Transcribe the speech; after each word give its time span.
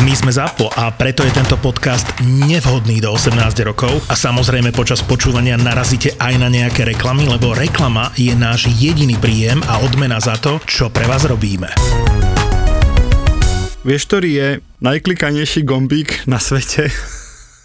My 0.00 0.16
sme 0.16 0.32
ZAPO 0.32 0.72
a 0.80 0.88
preto 0.96 1.20
je 1.20 1.28
tento 1.28 1.60
podcast 1.60 2.08
nevhodný 2.24 3.04
do 3.04 3.12
18 3.12 3.36
rokov 3.68 3.92
a 4.08 4.16
samozrejme 4.16 4.72
počas 4.72 5.04
počúvania 5.04 5.60
narazíte 5.60 6.16
aj 6.16 6.40
na 6.40 6.48
nejaké 6.48 6.88
reklamy, 6.88 7.28
lebo 7.28 7.52
reklama 7.52 8.08
je 8.16 8.32
náš 8.32 8.72
jediný 8.80 9.20
príjem 9.20 9.60
a 9.68 9.84
odmena 9.84 10.16
za 10.16 10.40
to, 10.40 10.56
čo 10.64 10.88
pre 10.88 11.04
vás 11.04 11.28
robíme. 11.28 11.68
Vieš, 13.84 14.02
ktorý 14.08 14.30
je 14.32 14.48
najklikanejší 14.80 15.68
gombík 15.68 16.24
na 16.24 16.40
svete? 16.40 16.88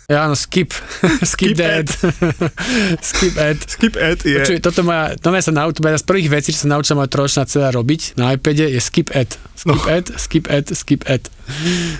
Ja, 0.05 0.29
áno, 0.29 0.37
skip. 0.37 0.69
skip, 1.23 1.57
Skip 1.57 1.65
ad. 1.65 1.87
skip 3.15 3.35
ad. 3.41 3.57
Skip 3.63 3.95
ad 3.97 4.19
je... 4.21 4.37
Počuj, 4.43 4.59
toto 4.61 4.85
moja, 4.85 5.17
to 5.17 5.33
sa 5.33 5.49
naučil, 5.55 5.81
jedna 5.81 5.97
z 5.97 6.05
prvých 6.05 6.29
vecí, 6.29 6.53
čo 6.53 6.67
sa 6.67 6.77
naučila 6.77 7.01
moja 7.01 7.09
trojročná 7.09 7.43
dcera 7.49 7.73
robiť 7.73 8.19
na 8.19 8.35
iPade, 8.37 8.69
je 8.69 8.81
skip 8.83 9.09
ad. 9.15 9.33
Skip 9.57 9.71
No. 9.71 9.81
ad, 9.89 10.05
skip 10.19 10.45
ad, 10.45 10.67
skip 10.77 11.01
ad. 11.09 11.25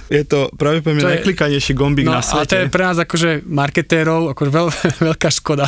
Je 0.08 0.24
to 0.24 0.50
To 0.52 0.66
je- 0.72 1.06
najklikanejší 1.14 1.74
gombík 1.74 2.06
No 2.06 2.14
na 2.14 2.20
a 2.20 2.26
to 2.42 2.42
je 2.48 2.66
svete. 2.66 2.70
pre 2.70 2.84
nás 2.84 2.98
akože 2.98 3.30
marketérov 3.44 4.32
akože 4.32 4.52
veľ, 4.52 4.68
veľká 5.10 5.30
škoda. 5.32 5.66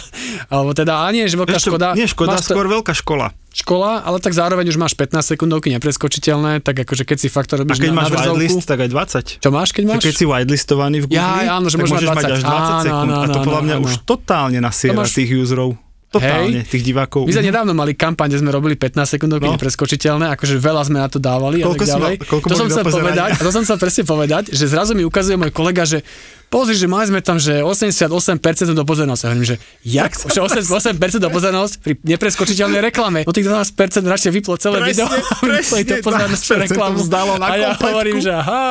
Alebo 0.47 0.71
teda, 0.71 0.99
a 0.99 1.09
nie, 1.09 1.23
že 1.23 1.35
veľká 1.35 1.57
čo, 1.57 1.69
škoda. 1.69 1.93
Nie 1.93 2.05
škoda, 2.05 2.35
máš 2.35 2.43
to- 2.43 2.53
skôr 2.53 2.67
veľká 2.67 2.93
škola. 2.93 3.29
škola, 3.49 4.01
ale 4.01 4.17
tak 4.17 4.31
zároveň 4.31 4.65
už 4.65 4.77
máš 4.77 4.93
15 4.93 5.17
sekundovky 5.27 5.73
nepreskočiteľné, 5.73 6.61
tak 6.61 6.77
akože 6.79 7.03
keď 7.03 7.17
si 7.17 7.27
fakt 7.27 7.49
to 7.49 7.55
A 7.55 7.59
robíš 7.59 7.77
keď 7.79 7.89
na, 7.89 7.97
máš 7.97 8.07
na 8.07 8.13
drzovku, 8.15 8.37
whitelist, 8.37 8.65
tak 8.65 8.77
aj 8.79 8.89
20. 8.89 9.41
Čo 9.41 9.49
máš, 9.49 9.69
keď 9.71 9.83
máš? 9.87 10.01
Keď 10.03 10.13
si 10.15 10.25
whitelistovaný 10.25 10.97
v 11.01 11.05
Google, 11.07 11.17
Ja, 11.17 11.55
áno, 11.55 11.65
že 11.65 11.73
tak 11.73 11.81
môžeš 11.81 11.93
môžeš 11.95 12.07
mať 12.07 12.17
mať 12.17 12.23
až 12.27 12.39
20. 12.39 12.45
20 12.45 12.53
Áno, 12.53 12.81
sekúnd. 12.83 13.09
áno, 13.09 13.13
a 13.15 13.25
to 13.25 13.31
áno, 13.33 13.45
podľa 13.45 13.61
mňa 13.63 13.75
áno. 13.75 13.83
už 13.83 13.93
totálne 14.03 14.59
nasiera 14.59 14.93
To 14.93 15.01
máš- 15.01 15.15
tých 15.15 15.31
userov. 15.33 15.69
Totálne, 16.09 16.63
tých 16.63 16.83
divákov. 16.83 17.23
My 17.23 17.31
sme 17.31 17.45
nedávno 17.45 17.71
mali 17.71 17.91
kampaň, 17.91 18.27
kde 18.29 18.39
sme 18.39 18.49
robili 18.49 18.73
15 18.73 18.95
sekundovky 19.09 19.43
No. 19.43 19.53
nepreskočiteľné, 19.53 20.31
akože 20.33 20.55
veľa 20.55 20.81
sme 20.83 20.97
na 20.97 21.05
to 21.05 21.17
dávali 21.17 21.59
Koľko 21.59 21.67
a 21.67 21.77
tak 21.77 21.87
ďalej. 21.89 22.13
mal- 22.13 22.23
koľko 22.25 22.45
to 22.45 22.55
som 22.55 22.67
chcel 22.67 22.83
povedať, 22.85 23.29
a 23.29 23.37
to 23.37 23.51
som 23.51 23.61
chcel 23.61 23.77
presne 23.77 24.03
povedať, 24.03 24.43
že 24.49 24.65
zrazu 24.65 24.91
mi 24.91 25.03
ukazuje 25.03 25.35
môj 25.35 25.51
kolega, 25.51 25.83
že 25.83 26.07
pozri, 26.47 26.73
že 26.73 26.85
mali 26.85 27.05
sme 27.05 27.19
tam, 27.19 27.35
že 27.37 27.59
88% 27.59 28.39
do 28.71 28.83
pozornosti. 28.83 29.23
A 29.23 29.29
hovorím, 29.29 29.45
že 29.45 29.55
jak? 29.81 30.15
Že 30.33 30.39
88% 30.63 30.95
do 31.17 31.27
pozornosť 31.27 31.73
pri 31.77 31.93
nepreskočiteľnej 32.01 32.79
reklame. 32.81 33.19
No 33.21 33.31
tých 33.31 33.45
12% 33.45 33.75
radšej 34.03 34.31
vyplo 34.33 34.55
celé 34.55 34.79
Presne, 34.79 34.91
video 34.95 35.07
a 35.11 35.17
vyplo 35.53 35.75
to 35.77 35.95
pozornosť 36.01 36.43
pre 36.45 36.55
12% 36.55 36.65
reklamu. 36.65 36.97
a 37.37 37.51
ja 37.53 37.67
kompletku. 37.69 37.83
hovorím, 37.85 38.17
že 38.17 38.31
aha. 38.33 38.63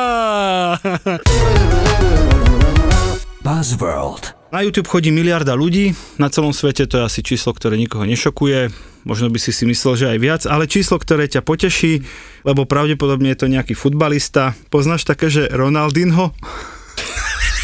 Buzzworld. 3.39 4.36
Na 4.47 4.63
YouTube 4.63 4.87
chodí 4.87 5.11
miliarda 5.11 5.59
ľudí, 5.59 5.91
na 6.15 6.31
celom 6.31 6.55
svete 6.55 6.87
to 6.87 7.03
je 7.03 7.03
asi 7.03 7.19
číslo, 7.19 7.51
ktoré 7.51 7.75
nikoho 7.75 8.07
nešokuje, 8.07 8.71
možno 9.03 9.27
by 9.27 9.35
si 9.43 9.51
si 9.51 9.67
myslel, 9.67 9.99
že 9.99 10.05
aj 10.07 10.19
viac, 10.23 10.41
ale 10.47 10.71
číslo, 10.71 10.95
ktoré 10.95 11.27
ťa 11.27 11.43
poteší, 11.43 12.07
lebo 12.47 12.63
pravdepodobne 12.63 13.35
je 13.35 13.43
to 13.43 13.51
nejaký 13.51 13.75
futbalista. 13.75 14.55
Poznáš 14.71 15.03
také, 15.03 15.27
že 15.27 15.51
Ronaldinho? 15.51 16.31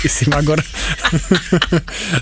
Ty 0.04 0.08
si 0.12 0.28
magor. 0.28 0.60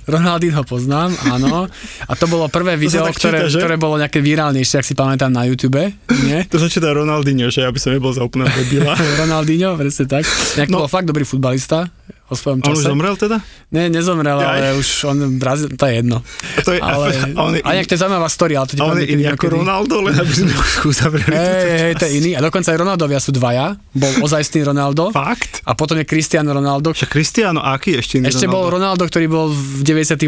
Ronaldinho 0.06 0.62
poznám, 0.62 1.10
áno. 1.26 1.66
A 2.06 2.14
to 2.14 2.30
bolo 2.30 2.46
prvé 2.46 2.78
video, 2.78 3.10
ktoré, 3.10 3.50
číta, 3.50 3.50
že? 3.50 3.58
ktoré 3.58 3.82
bolo 3.82 3.98
nejaké 3.98 4.22
virálnejšie, 4.22 4.78
ak 4.78 4.86
si 4.86 4.94
pamätám 4.94 5.34
na 5.34 5.50
YouTube. 5.50 5.90
Nie? 6.30 6.46
To 6.54 6.62
sa 6.62 6.70
číta 6.70 6.94
Ronaldinho, 6.94 7.50
že 7.50 7.66
aby 7.66 7.82
som 7.82 7.98
nebol 7.98 8.14
za 8.14 8.22
úplne 8.22 8.46
debila. 8.54 8.94
Ronaldinho, 9.26 9.74
presne 9.74 10.06
tak. 10.06 10.30
Nejak 10.54 10.70
No. 10.70 10.86
bol 10.86 10.94
fakt 10.94 11.10
dobrý 11.10 11.26
futbalista 11.26 11.90
o 12.32 12.36
svojom 12.40 12.64
On 12.64 12.72
už 12.72 12.80
čase. 12.80 12.88
zomrel 12.88 13.16
teda? 13.20 13.38
Ne, 13.76 13.92
nezomrel, 13.92 14.40
Jaj. 14.40 14.48
ale 14.48 14.68
už 14.80 14.88
on 15.04 15.18
Brazil, 15.36 15.68
to 15.76 15.84
je 15.84 15.94
jedno. 16.00 16.24
A 16.24 16.60
to 16.64 16.72
je, 16.72 16.80
Ale, 16.80 17.06
a 17.36 17.40
on 17.44 17.52
je, 17.56 17.62
nejak 17.62 17.88
to 17.92 17.94
je 17.96 18.00
zaujímavá 18.00 18.30
story, 18.32 18.54
ale 18.56 18.66
to 18.72 18.74
ti 18.76 18.82
on 18.82 18.96
je 18.96 19.08
iný 19.12 19.24
ako. 19.28 19.60
Ronaldo, 19.60 19.96
len 20.08 20.16
aby 20.16 20.32
sme 20.32 20.52
už 20.56 20.72
uzavreli 20.96 21.28
túto 21.28 21.68
hej, 21.68 21.94
to 22.00 22.04
je 22.08 22.12
iný. 22.24 22.32
A 22.36 22.40
dokonca 22.40 22.72
aj 22.72 22.78
Ronaldovia 22.80 23.20
sú 23.20 23.36
dvaja. 23.36 23.76
Bol 23.92 24.12
ozajstný 24.24 24.64
Ronaldo. 24.64 25.12
Fakt? 25.12 25.60
A 25.68 25.76
potom 25.76 26.00
je 26.00 26.08
Cristiano 26.08 26.56
Ronaldo, 26.56 26.96
Však 26.96 27.12
Cristiano, 27.12 27.60
aký 27.60 28.00
ešte 28.00 28.24
iný 28.24 28.32
Ešte 28.32 28.48
bol 28.48 28.72
Ronaldo, 28.72 29.04
ktorý 29.04 29.28
bol 29.28 29.52
v 29.52 29.84
98. 29.84 30.24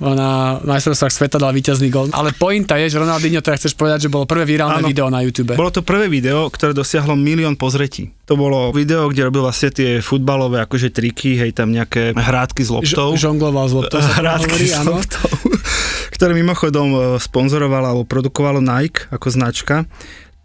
na 0.00 0.56
majstrovstvách 0.64 1.12
sveta, 1.12 1.36
dal 1.36 1.52
víťazný 1.52 1.92
gol. 1.92 2.08
Ale 2.16 2.32
pointa 2.32 2.80
je, 2.80 2.88
že 2.88 2.96
Ronaldinho, 2.96 3.44
teda 3.44 3.60
chceš 3.60 3.76
povedať, 3.76 4.06
že 4.06 4.08
bolo 4.08 4.24
prvé 4.24 4.48
virálne 4.48 4.80
video 4.80 5.12
na 5.12 5.20
YouTube. 5.20 5.52
Bolo 5.52 5.68
to 5.68 5.84
prvé 5.84 6.08
video, 6.08 6.48
ktoré 6.48 6.72
dosiahlo 6.72 7.12
milión 7.12 7.58
pozretí. 7.58 8.14
To 8.26 8.34
bolo 8.34 8.74
video, 8.74 9.06
kde 9.06 9.22
robil 9.26 9.42
vlastne 9.46 9.70
tie 9.70 10.02
futbalové 10.02 10.58
akože 10.62 10.90
triky, 10.90 11.25
hej, 11.34 11.50
tam 11.50 11.74
nejaké 11.74 12.14
hrádky 12.14 12.62
s 12.62 12.70
loptou. 12.70 13.18
Ž- 13.18 13.26
žongloval 13.26 13.66
z 13.66 13.74
loptou, 13.82 13.98
hrádky 13.98 14.54
hovorí, 14.54 14.66
s 14.70 14.86
loptou, 14.86 15.30
ktoré 16.14 16.32
mimochodom 16.38 16.88
e, 16.94 16.98
sponzorovalo 17.18 17.86
alebo 17.90 18.04
produkovalo 18.06 18.62
Nike 18.62 19.10
ako 19.10 19.26
značka, 19.34 19.82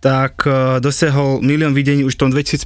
tak 0.01 0.41
e, 0.49 0.81
dosiahol 0.81 1.45
milión 1.45 1.77
videní 1.77 2.01
už 2.01 2.17
v 2.17 2.21
tom 2.25 2.29
2005. 2.33 2.65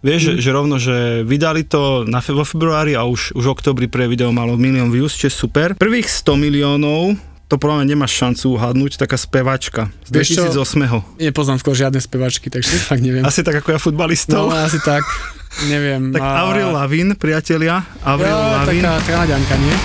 Vieš, 0.00 0.22
mm. 0.32 0.36
že 0.40 0.50
rovno, 0.54 0.76
že 0.80 1.26
vydali 1.28 1.66
to 1.66 2.08
na, 2.08 2.24
fe- 2.24 2.32
vo 2.32 2.46
februári 2.46 2.96
a 2.96 3.04
už, 3.04 3.36
už 3.36 3.44
oktobri 3.52 3.84
pre 3.84 4.08
video 4.08 4.32
malo 4.32 4.56
milión 4.56 4.88
views, 4.88 5.12
čo 5.12 5.28
je 5.28 5.34
super. 5.34 5.76
Prvých 5.76 6.08
100 6.08 6.40
miliónov 6.40 7.20
to 7.50 7.58
podľa 7.58 7.82
mňa 7.82 7.86
nemáš 7.90 8.14
šancu 8.14 8.54
uhadnúť, 8.54 8.94
taká 8.94 9.18
spevačka 9.18 9.90
z 10.06 10.22
Vieš 10.22 10.28
čo? 10.38 10.42
2008. 10.54 11.18
Nepoznám 11.18 11.58
skôr 11.58 11.74
žiadne 11.74 11.98
spevačky, 11.98 12.46
takže 12.46 12.78
fakt 12.94 13.02
neviem. 13.02 13.26
Asi 13.26 13.42
tak 13.42 13.58
ako 13.58 13.74
ja 13.74 13.78
futbalistov. 13.82 14.54
No, 14.54 14.54
asi 14.54 14.78
tak. 14.78 15.02
Neviem. 15.68 16.14
Tak 16.14 16.22
A- 16.22 16.46
Avril 16.46 16.70
Lavigne, 16.72 17.14
priatelia. 17.14 17.82
Avril 18.00 18.32
Ja, 18.32 18.62
Lavigne. 18.62 18.82
taká 18.86 19.02
Kanaďanka, 19.02 19.54
nie? 19.58 19.76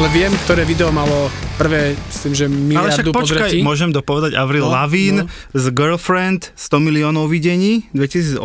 Ale 0.00 0.08
viem, 0.16 0.32
ktoré 0.40 0.64
video 0.64 0.88
malo 0.88 1.28
prvé, 1.54 1.92
myslím, 1.92 2.32
že 2.32 2.44
Ale 2.44 2.56
však 2.88 3.04
miliardu 3.04 3.10
počkaj, 3.12 3.52
pozretí. 3.52 3.58
môžem 3.60 3.92
dopovedať 3.92 4.32
Avril 4.32 4.64
No, 4.64 4.72
Lavigne 4.72 5.22
no. 5.22 5.32
z 5.52 5.64
Girlfriend 5.68 6.56
100 6.56 6.72
miliónov 6.80 7.28
videní 7.28 7.84
v 7.92 8.08
2008. 8.08 8.40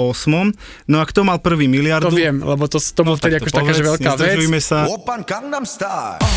No 0.86 1.00
a 1.00 1.08
kto 1.08 1.24
mal 1.24 1.40
prvý 1.40 1.72
miliardu? 1.72 2.06
To 2.06 2.12
viem, 2.12 2.44
lebo 2.44 2.68
to, 2.68 2.76
to 2.76 3.02
bol 3.02 3.16
No, 3.16 3.20
vtedy 3.24 3.40
akože 3.40 3.56
taká, 3.56 3.72
že 3.72 3.88
veľká 3.88 4.12
vec. 4.20 4.36
sa. 4.60 4.84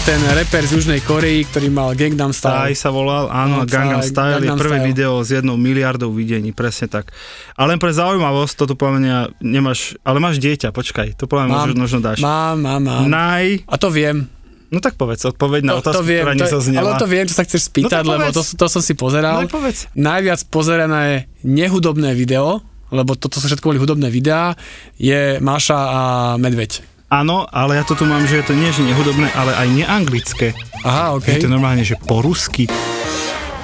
Ten 0.07 0.23
reper 0.31 0.63
z 0.63 0.79
Južnej 0.79 1.03
Korei, 1.03 1.43
ktorý 1.43 1.67
mal 1.67 1.99
Gangnam 1.99 2.31
Taj 2.31 2.39
Style. 2.71 2.79
sa 2.79 2.95
volal, 2.95 3.27
áno, 3.27 3.57
No, 3.59 3.67
Gangnam 3.67 3.99
Taj, 3.99 4.07
Style 4.07 4.31
je 4.39 4.47
Gangnam 4.47 4.59
prvé 4.63 4.79
Style. 4.79 4.87
video 4.87 5.13
s 5.19 5.35
jednou 5.35 5.59
miliardou 5.59 6.15
videní, 6.15 6.55
presne 6.55 6.87
tak. 6.87 7.11
Ale 7.59 7.75
len 7.75 7.83
pre 7.83 7.91
zaujímavosť, 7.91 8.55
toto 8.55 8.79
podľa 8.79 8.95
mňa 8.97 9.17
nemáš, 9.43 9.99
ale 10.01 10.23
máš 10.23 10.39
dieťa, 10.39 10.71
počkaj, 10.71 11.19
to 11.19 11.27
podľa 11.27 11.43
mňa 11.43 11.51
Mám, 11.51 11.63
možno, 11.67 11.81
možno 11.83 11.99
dáš. 11.99 12.19
Mám, 12.23 12.57
mám, 12.57 12.81
mám. 12.81 13.03
Naj, 13.03 13.67
A 13.67 13.75
to 13.75 13.91
viem. 13.91 14.38
No 14.69 14.79
tak 14.79 14.95
povedz, 14.95 15.25
odpoveď 15.25 15.61
na 15.63 15.73
To, 15.77 15.81
to 15.81 15.83
otázku, 15.91 16.05
viem, 16.05 16.23
ktorá 16.23 16.35
to, 16.35 16.45
nezaznela. 16.45 16.81
ale 16.81 16.91
to 16.97 17.07
viem, 17.07 17.25
čo 17.25 17.35
sa 17.35 17.45
chceš 17.45 17.63
spýtať, 17.67 18.03
No 18.03 18.11
lebo 18.15 18.29
to, 18.31 18.43
to 18.43 18.67
som 18.67 18.81
si 18.81 18.93
pozeral. 18.93 19.41
No 19.41 19.49
povedz. 19.49 19.89
Najviac 19.93 20.45
pozerané 20.47 21.05
nehudobné 21.41 22.13
video, 22.13 22.61
lebo 22.89 23.13
toto 23.13 23.37
sú 23.37 23.47
všetko 23.47 23.65
boli 23.67 23.79
hudobné 23.79 24.09
videá, 24.09 24.57
je 24.95 25.37
Maša 25.39 25.77
a 25.79 26.01
Medveď. 26.37 26.85
Áno, 27.09 27.49
ale 27.49 27.81
ja 27.81 27.89
to 27.89 27.97
tu 27.97 28.05
mám, 28.05 28.25
že 28.25 28.41
je 28.41 28.53
to 28.53 28.53
nie 28.53 28.69
že 28.69 28.85
nehudobné, 28.85 29.33
ale 29.33 29.57
aj 29.57 29.69
neanglické. 29.73 30.53
Aha, 30.85 31.17
Je 31.17 31.41
to 31.41 31.49
OK. 31.49 31.53
normálne, 31.53 31.81
že 31.81 31.97
po 31.97 32.21
rusky. 32.21 32.69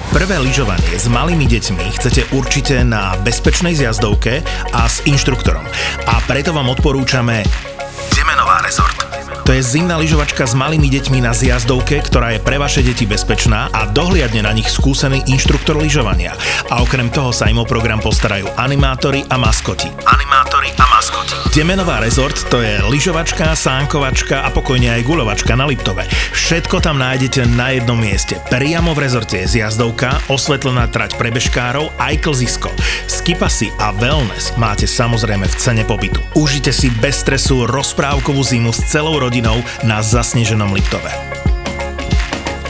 Prvé 0.09 0.41
lyžovanie 0.41 0.95
s 0.95 1.05
malými 1.05 1.45
deťmi 1.45 1.85
chcete 1.93 2.33
určite 2.33 2.81
na 2.81 3.13
bezpečnej 3.21 3.77
zjazdovke 3.77 4.41
a 4.71 4.81
s 4.85 5.05
inštruktorom. 5.05 5.61
A 6.09 6.13
preto 6.25 6.57
vám 6.57 6.73
odporúčame 6.73 7.45
Demenová 8.09 8.65
rezort. 8.65 9.04
To 9.45 9.53
je 9.53 9.61
zimná 9.61 10.01
lyžovačka 10.01 10.49
s 10.49 10.57
malými 10.57 10.89
deťmi 10.89 11.21
na 11.21 11.29
zjazdovke, 11.29 12.01
ktorá 12.01 12.33
je 12.33 12.41
pre 12.41 12.57
vaše 12.57 12.81
deti 12.81 13.05
bezpečná 13.05 13.69
a 13.69 13.85
dohliadne 13.85 14.41
na 14.41 14.49
nich 14.49 14.65
skúsený 14.65 15.21
inštruktor 15.29 15.77
lyžovania. 15.77 16.33
A 16.73 16.81
okrem 16.81 17.13
toho 17.13 17.29
sa 17.29 17.45
im 17.45 17.61
o 17.61 17.65
program 17.69 18.01
postarajú 18.01 18.49
animátori 18.57 19.21
a 19.29 19.37
maskoti. 19.37 19.93
Animátori 20.01 20.73
a 20.73 20.85
maskoti. 20.89 21.04
Demenová 21.55 22.03
rezort 22.03 22.35
to 22.51 22.59
je 22.59 22.83
lyžovačka, 22.91 23.55
sánkovačka 23.55 24.43
a 24.43 24.51
pokojne 24.51 24.91
aj 24.99 25.07
guľovačka 25.07 25.55
na 25.55 25.63
Liptove. 25.63 26.03
Všetko 26.35 26.83
tam 26.83 26.99
nájdete 26.99 27.47
na 27.55 27.71
jednom 27.71 27.95
mieste. 27.95 28.35
Priamo 28.51 28.91
v 28.91 29.07
rezorte 29.07 29.39
je 29.39 29.59
zjazdovka, 29.59 30.27
osvetlená 30.27 30.91
trať 30.91 31.15
pre 31.15 31.31
bežkárov 31.31 31.95
aj 31.95 32.19
klzisko. 32.19 32.69
Skipasy 33.07 33.71
a 33.79 33.95
wellness 33.95 34.51
máte 34.59 34.83
samozrejme 34.83 35.47
v 35.47 35.55
cene 35.55 35.83
pobytu. 35.87 36.19
Užite 36.35 36.75
si 36.75 36.91
bez 36.99 37.23
stresu 37.23 37.63
rozprávkovú 37.63 38.43
zimu 38.43 38.75
s 38.75 38.83
celou 38.91 39.15
rodinou 39.15 39.63
na 39.87 40.03
zasneženom 40.03 40.75
Liptove. 40.75 41.54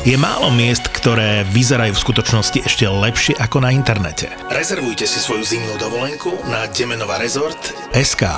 Je 0.06 0.14
málo 0.22 0.54
miest, 0.54 0.86
ktoré 0.86 1.42
vyzerajú 1.50 1.98
v 1.98 2.04
skutočnosti 2.06 2.62
ešte 2.62 2.86
lepšie 2.86 3.42
ako 3.42 3.58
na 3.58 3.74
internete. 3.74 4.30
Rezervujte 4.54 5.10
si 5.10 5.18
svoju 5.18 5.42
zimnú 5.42 5.82
dovolenku 5.82 6.30
na 6.46 6.70
Demenová 6.70 7.18
rezort 7.18 7.58
SK. 7.90 8.30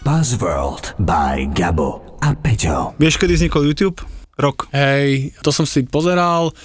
Buzzworld 0.00 0.96
by 1.04 1.52
Gabo 1.52 2.16
a 2.24 2.32
Peťo. 2.32 2.96
Vieš, 2.96 3.20
kedy 3.20 3.36
vznikol 3.36 3.68
YouTube? 3.68 4.00
Rok. 4.40 4.72
Hej, 4.72 5.36
to 5.44 5.52
som 5.52 5.68
si 5.68 5.84
pozeral. 5.84 6.56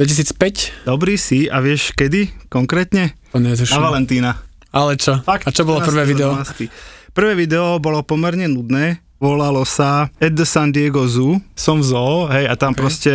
2005? 0.00 0.88
Dobrý 0.88 1.20
si 1.20 1.52
a 1.52 1.60
vieš 1.60 1.92
kedy 1.92 2.48
konkrétne? 2.48 3.12
To 3.36 3.36
Na. 3.36 3.52
Valentína. 3.76 4.40
Ale 4.72 4.96
čo? 4.96 5.20
Fakt, 5.20 5.44
A 5.44 5.52
čo 5.52 5.68
bolo 5.68 5.84
prvé 5.84 6.08
14. 6.08 6.12
video? 6.16 6.28
12. 6.32 7.12
Prvé 7.12 7.32
video 7.36 7.76
bolo 7.76 8.00
pomerne 8.00 8.48
nudné, 8.48 9.04
volalo 9.20 9.68
sa 9.68 10.08
At 10.16 10.32
the 10.32 10.48
San 10.48 10.72
Diego 10.72 11.04
Zoo, 11.04 11.44
som 11.52 11.84
v 11.84 11.92
zoo, 11.92 12.24
hej, 12.32 12.48
a 12.48 12.56
tam 12.56 12.72
okay. 12.72 12.80
proste 12.80 13.12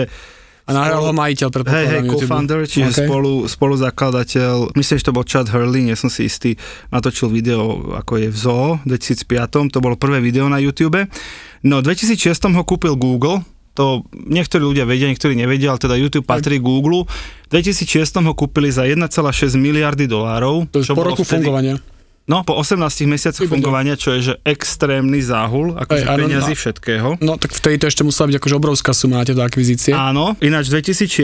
A 0.69 0.75
nahral 0.77 1.01
ho 1.01 1.09
majiteľ, 1.17 1.49
Hej, 1.49 1.55
predpokladám, 1.57 1.89
hej, 1.89 2.01
YouTube. 2.05 2.21
co-founder, 2.29 2.59
čiže 2.69 2.89
OK. 2.93 2.99
spolu, 3.09 3.33
spoluzakladateľ, 3.49 4.53
myslím, 4.77 4.95
že 5.01 5.05
to 5.09 5.15
bol 5.17 5.25
Chad 5.25 5.49
Hurley, 5.49 5.81
nie 5.81 5.97
som 5.97 6.13
si 6.13 6.29
istý, 6.29 6.61
natočil 6.93 7.33
video, 7.33 7.89
ako 7.97 8.21
je 8.21 8.27
v 8.29 8.37
Zoo 8.37 8.77
v 8.85 8.93
2005, 8.93 9.73
to 9.73 9.81
bolo 9.81 9.97
prvé 9.97 10.21
video 10.21 10.45
na 10.45 10.61
YouTube. 10.61 11.09
No, 11.65 11.81
v 11.81 11.89
2006 11.89 12.53
ho 12.53 12.63
kúpil 12.67 12.93
Google, 12.93 13.41
to 13.77 14.01
niektorí 14.17 14.65
ľudia 14.65 14.89
vedia, 14.89 15.05
niektorí 15.05 15.37
nevedia, 15.37 15.69
ale 15.69 15.77
teda 15.77 15.93
YouTube 15.93 16.25
patrí 16.25 16.57
Google. 16.57 17.05
V 17.45 17.61
2006 17.61 18.25
ho 18.25 18.33
kúpili 18.33 18.73
za 18.73 18.89
1,6 18.89 19.05
miliardy 19.53 20.09
dolárov. 20.09 20.65
To 20.73 20.81
je 20.81 20.89
po 20.97 21.05
roku 21.05 21.21
vtedy- 21.21 21.45
fungovania. 21.45 21.77
No, 22.27 22.43
po 22.43 22.59
18 22.59 23.07
mesiacoch 23.07 23.47
fungovania, 23.47 23.95
čo 23.95 24.11
je 24.19 24.19
že 24.19 24.33
extrémny 24.43 25.23
záhul, 25.23 25.79
akože 25.79 26.03
áno, 26.03 26.27
peniazy 26.27 26.53
no. 26.53 26.59
všetkého. 26.59 27.07
No 27.23 27.39
tak 27.39 27.55
vtedy 27.55 27.79
to 27.79 27.87
ešte 27.87 28.03
musela 28.03 28.27
byť 28.27 28.35
akože 28.43 28.55
obrovská 28.59 28.91
suma 28.91 29.23
na 29.23 29.23
tieto 29.23 29.39
akvizície. 29.39 29.95
Áno, 29.95 30.35
ináč 30.43 30.67
v 30.67 30.83
2006, 30.83 31.23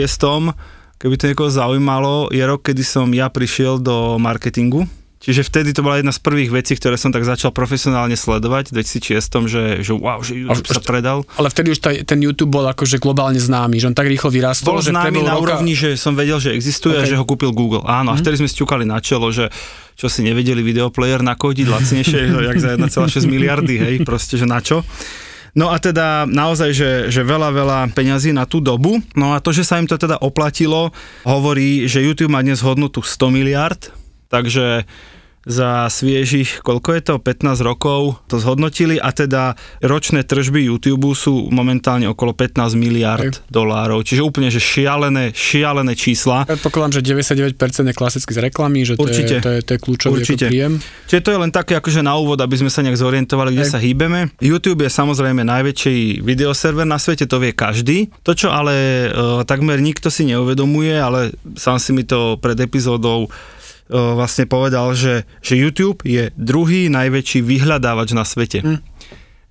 keby 0.96 1.14
to 1.20 1.28
niekoho 1.28 1.52
zaujímalo, 1.52 2.32
je 2.32 2.40
rok, 2.40 2.64
kedy 2.64 2.80
som 2.80 3.12
ja 3.12 3.28
prišiel 3.28 3.84
do 3.84 4.16
marketingu. 4.16 4.88
Čiže 5.24 5.40
vtedy 5.40 5.72
to 5.72 5.80
bola 5.80 5.96
jedna 5.96 6.12
z 6.12 6.20
prvých 6.20 6.52
vecí, 6.52 6.76
ktoré 6.76 6.94
som 6.94 7.08
tak 7.08 7.24
začal 7.24 7.48
profesionálne 7.48 8.12
sledovať 8.12 8.68
v 8.68 8.72
2006, 8.76 9.24
že, 9.48 9.62
že 9.80 9.92
wow, 9.92 10.20
že 10.20 10.36
YouTube 10.36 10.68
sa 10.68 10.76
ešte- 10.76 10.84
predal. 10.84 11.24
Ale 11.34 11.48
vtedy 11.48 11.72
už 11.72 11.80
taj, 11.80 12.04
ten 12.04 12.20
YouTube 12.20 12.52
bol 12.52 12.68
akože 12.68 13.00
globálne 13.00 13.40
známy, 13.40 13.80
že 13.80 13.88
on 13.88 13.96
tak 13.96 14.04
rýchlo 14.04 14.28
vyrastol, 14.28 14.76
Bol 14.76 14.84
že 14.84 14.92
známy 14.92 15.24
na 15.24 15.32
roka- 15.32 15.56
úrovni, 15.56 15.72
že 15.72 15.96
som 15.96 16.12
vedel, 16.12 16.36
že 16.36 16.52
existuje 16.52 16.92
a 16.92 17.00
OK. 17.00 17.08
že 17.08 17.16
ho 17.16 17.24
kúpil 17.24 17.50
Google. 17.50 17.80
Áno, 17.82 18.12
a 18.12 18.20
vtedy 18.20 18.36
sme 18.36 18.46
sťukali 18.46 18.84
na 18.84 19.00
čelo, 19.00 19.32
že 19.32 19.48
čo 19.96 20.12
si 20.12 20.20
nevedeli 20.20 20.60
videoplayer 20.60 21.24
nakodiť 21.24 21.66
lacnejšie, 21.66 22.20
jak 22.44 22.58
za 22.60 22.76
1,6 22.76 23.24
miliardy, 23.24 23.80
hej, 23.80 23.94
proste, 24.04 24.36
že 24.36 24.44
na 24.44 24.60
čo. 24.60 24.84
No 25.54 25.70
a 25.70 25.78
teda 25.78 26.26
naozaj, 26.26 26.70
že, 26.74 26.90
že 27.08 27.22
veľa, 27.22 27.48
veľa 27.48 27.78
peňazí 27.94 28.34
na 28.34 28.42
tú 28.42 28.58
dobu. 28.58 28.98
No 29.14 29.32
a 29.32 29.40
to, 29.40 29.54
že 29.54 29.62
sa 29.62 29.78
im 29.78 29.86
to 29.86 29.94
teda 29.94 30.18
oplatilo, 30.18 30.90
hovorí, 31.22 31.86
že 31.86 32.02
YouTube 32.02 32.28
má 32.28 32.42
dnes 32.42 32.58
hodnotu 32.58 33.00
100 33.00 33.30
miliard, 33.30 33.78
takže 34.26 34.82
za 35.44 35.88
sviežich, 35.92 36.64
koľko 36.64 36.88
je 36.96 37.02
to, 37.04 37.14
15 37.20 37.60
rokov 37.60 38.20
to 38.28 38.40
zhodnotili 38.40 38.96
a 38.96 39.12
teda 39.12 39.56
ročné 39.84 40.24
tržby 40.24 40.64
YouTube 40.68 41.12
sú 41.12 41.52
momentálne 41.52 42.08
okolo 42.08 42.32
15 42.32 42.74
miliard 42.76 43.40
Hej. 43.40 43.52
dolárov, 43.52 44.04
čiže 44.04 44.24
úplne, 44.24 44.48
že 44.48 44.60
šialené, 44.60 45.36
šialené 45.36 45.92
čísla. 45.92 46.48
Predpokladám, 46.48 47.00
že 47.00 47.00
99% 47.04 47.56
je 47.92 47.94
klasicky 47.94 48.32
z 48.32 48.38
reklamy, 48.40 48.88
že 48.88 48.96
to 48.96 49.04
Určite. 49.04 49.36
je, 49.40 49.44
to 49.44 49.50
je, 49.52 49.60
to 49.60 49.70
je 49.76 49.80
kľúčový 49.80 50.20
Určite. 50.24 50.46
Príjem. 50.48 50.80
Čiže 51.08 51.20
to 51.20 51.30
je 51.36 51.38
len 51.38 51.52
také 51.52 51.76
akože 51.76 52.00
na 52.00 52.16
úvod, 52.16 52.40
aby 52.40 52.56
sme 52.56 52.72
sa 52.72 52.80
nejak 52.80 52.96
zorientovali, 52.96 53.52
kde 53.52 53.64
Hej. 53.68 53.72
sa 53.72 53.78
hýbeme. 53.78 54.32
YouTube 54.40 54.82
je 54.84 54.90
samozrejme 54.90 55.44
najväčší 55.44 56.24
videoserver 56.24 56.88
na 56.88 56.96
svete, 56.96 57.28
to 57.28 57.36
vie 57.38 57.52
každý. 57.52 58.08
To, 58.24 58.32
čo 58.32 58.48
ale 58.48 58.74
e, 58.74 59.08
takmer 59.44 59.78
nikto 59.78 60.08
si 60.08 60.24
neuvedomuje, 60.24 60.96
ale 60.96 61.36
sám 61.54 61.76
si 61.76 61.92
mi 61.92 62.02
to 62.08 62.40
pred 62.40 62.56
epizódou 62.56 63.28
vlastne 63.90 64.48
povedal, 64.48 64.96
že, 64.96 65.28
že 65.44 65.60
YouTube 65.60 66.00
je 66.04 66.32
druhý 66.36 66.88
najväčší 66.88 67.44
vyhľadávač 67.44 68.16
na 68.16 68.24
svete. 68.24 68.64
Hm. 68.64 68.80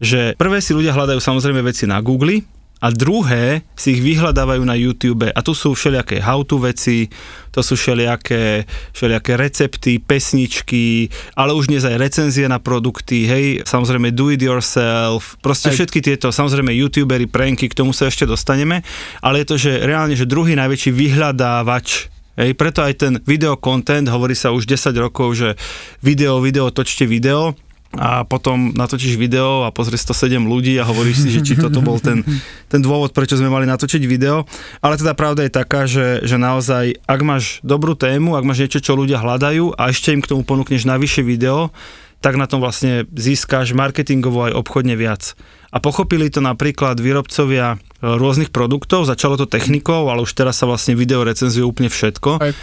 Že 0.04 0.22
prvé 0.36 0.60
si 0.60 0.74
ľudia 0.74 0.92
hľadajú 0.92 1.22
samozrejme 1.22 1.62
veci 1.64 1.86
na 1.86 2.02
Google, 2.02 2.44
a 2.84 2.92
druhé 2.92 3.64
si 3.80 3.96
ich 3.96 4.04
vyhľadávajú 4.04 4.60
na 4.68 4.76
YouTube. 4.76 5.32
A 5.32 5.40
tu 5.40 5.56
sú 5.56 5.72
všelijaké 5.72 6.20
how-to 6.20 6.60
veci, 6.60 7.08
to 7.56 7.64
sú 7.64 7.80
všelijaké, 7.80 8.68
všelijaké 8.92 9.40
recepty, 9.40 10.04
pesničky, 10.04 11.08
ale 11.40 11.56
už 11.56 11.72
dnes 11.72 11.88
aj 11.88 11.96
recenzie 11.96 12.44
na 12.52 12.60
produkty, 12.60 13.24
hej, 13.24 13.46
samozrejme 13.64 14.12
do 14.12 14.36
it 14.36 14.44
yourself, 14.44 15.40
proste 15.40 15.72
Hej. 15.72 15.80
všetky 15.80 16.00
tieto, 16.04 16.28
samozrejme 16.36 16.76
youtubery, 16.76 17.24
pranky, 17.24 17.72
k 17.72 17.78
tomu 17.78 17.96
sa 17.96 18.12
ešte 18.12 18.28
dostaneme, 18.28 18.84
ale 19.24 19.48
je 19.48 19.48
to, 19.48 19.56
že 19.56 19.72
reálne, 19.80 20.20
že 20.20 20.28
druhý 20.28 20.60
najväčší 20.60 20.92
vyhľadávač 20.92 22.12
Hej, 22.34 22.58
preto 22.58 22.82
aj 22.82 22.94
ten 22.98 23.14
video 23.30 23.54
content, 23.54 24.10
hovorí 24.10 24.34
sa 24.34 24.50
už 24.50 24.66
10 24.66 24.90
rokov, 24.98 25.38
že 25.38 25.54
video, 26.02 26.42
video, 26.42 26.74
točte 26.74 27.06
video 27.06 27.54
a 27.94 28.26
potom 28.26 28.74
natočíš 28.74 29.22
video 29.22 29.62
a 29.62 29.70
pozrieš 29.70 30.10
107 30.10 30.42
ľudí 30.42 30.74
a 30.82 30.88
hovoríš 30.90 31.18
si, 31.22 31.30
že 31.30 31.46
či 31.46 31.54
toto 31.54 31.78
bol 31.86 32.02
ten, 32.02 32.26
ten 32.74 32.82
dôvod, 32.82 33.14
prečo 33.14 33.38
sme 33.38 33.54
mali 33.54 33.70
natočiť 33.70 34.02
video. 34.10 34.50
Ale 34.82 34.98
teda 34.98 35.14
pravda 35.14 35.46
je 35.46 35.54
taká, 35.54 35.86
že, 35.86 36.26
že 36.26 36.42
naozaj, 36.42 37.06
ak 37.06 37.20
máš 37.22 37.62
dobrú 37.62 37.94
tému, 37.94 38.34
ak 38.34 38.50
máš 38.50 38.66
niečo, 38.66 38.82
čo 38.82 38.98
ľudia 38.98 39.22
hľadajú 39.22 39.78
a 39.78 39.94
ešte 39.94 40.10
im 40.10 40.26
k 40.26 40.34
tomu 40.34 40.42
ponúkneš 40.42 40.90
navyše 40.90 41.22
video, 41.22 41.70
tak 42.18 42.34
na 42.34 42.50
tom 42.50 42.66
vlastne 42.66 43.06
získáš 43.14 43.78
marketingovo 43.78 44.50
aj 44.50 44.58
obchodne 44.58 44.98
viac. 44.98 45.38
A 45.74 45.81
pochopili 45.81 46.30
to 46.30 46.38
napríklad 46.38 47.02
výrobcovia 47.02 47.75
e, 47.75 47.78
rôznych 48.06 48.54
produktov, 48.54 49.10
začalo 49.10 49.42
to 49.42 49.50
technikou, 49.50 50.06
ale 50.06 50.22
už 50.22 50.38
teraz 50.38 50.62
sa 50.62 50.70
vlastne 50.70 50.94
video 50.94 51.25
recenzuje 51.25 51.66
úplne 51.66 51.90
všetko 51.90 52.38
Aj. 52.38 52.54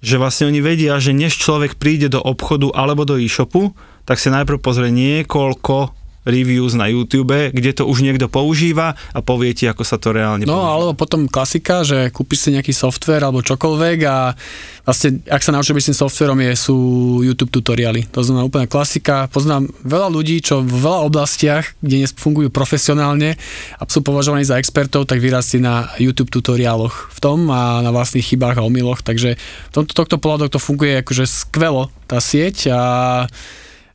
že 0.00 0.16
vlastne 0.16 0.48
oni 0.48 0.64
vedia, 0.64 0.96
že 0.96 1.12
než 1.12 1.36
človek 1.36 1.76
príde 1.76 2.08
do 2.08 2.24
obchodu 2.24 2.72
alebo 2.72 3.04
do 3.04 3.20
e-shopu, 3.20 3.76
tak 4.08 4.16
si 4.16 4.32
najprv 4.32 4.64
pozrie 4.64 4.88
niekoľko 4.88 6.03
reviews 6.24 6.72
na 6.72 6.88
YouTube, 6.88 7.52
kde 7.52 7.70
to 7.72 7.84
už 7.84 8.00
niekto 8.00 8.26
používa 8.26 8.96
a 9.12 9.20
povie 9.20 9.52
ti, 9.52 9.68
ako 9.68 9.84
sa 9.84 10.00
to 10.00 10.10
reálne 10.12 10.48
No 10.48 10.56
používa. 10.56 10.72
alebo 10.72 10.92
potom 10.96 11.20
klasika, 11.28 11.84
že 11.84 12.08
kúpiš 12.08 12.48
si 12.48 12.56
nejaký 12.56 12.72
software 12.72 13.24
alebo 13.24 13.44
čokoľvek 13.44 13.98
a 14.08 14.32
vlastne, 14.88 15.20
ak 15.28 15.44
sa 15.44 15.52
naučíš 15.52 15.76
byť 15.76 15.84
s 15.84 15.90
tým 15.92 16.00
softverom, 16.00 16.38
je, 16.40 16.52
sú 16.56 16.76
YouTube 17.20 17.52
tutoriály. 17.52 18.08
To 18.12 18.24
znamená 18.24 18.44
úplná 18.44 18.64
klasika. 18.64 19.28
Poznám 19.28 19.68
veľa 19.84 20.08
ľudí, 20.08 20.40
čo 20.40 20.64
v 20.64 20.72
veľa 20.80 21.00
oblastiach, 21.08 21.76
kde 21.84 22.08
fungujú 22.16 22.48
profesionálne 22.48 23.36
a 23.76 23.82
sú 23.84 24.00
považovaní 24.00 24.48
za 24.48 24.56
expertov, 24.56 25.04
tak 25.04 25.20
vyrastli 25.20 25.60
na 25.60 25.92
YouTube 26.00 26.32
tutoriáloch 26.32 27.12
v 27.12 27.18
tom 27.20 27.48
a 27.52 27.84
na 27.84 27.92
vlastných 27.92 28.24
chybách 28.24 28.60
a 28.60 28.66
omyloch. 28.66 29.04
Takže 29.04 29.36
tomto, 29.72 29.92
tohto 29.92 30.16
pohľadu 30.16 30.56
to 30.56 30.60
funguje 30.62 31.04
akože 31.04 31.28
skvelo 31.28 31.92
tá 32.08 32.16
sieť 32.20 32.72
a, 32.72 32.82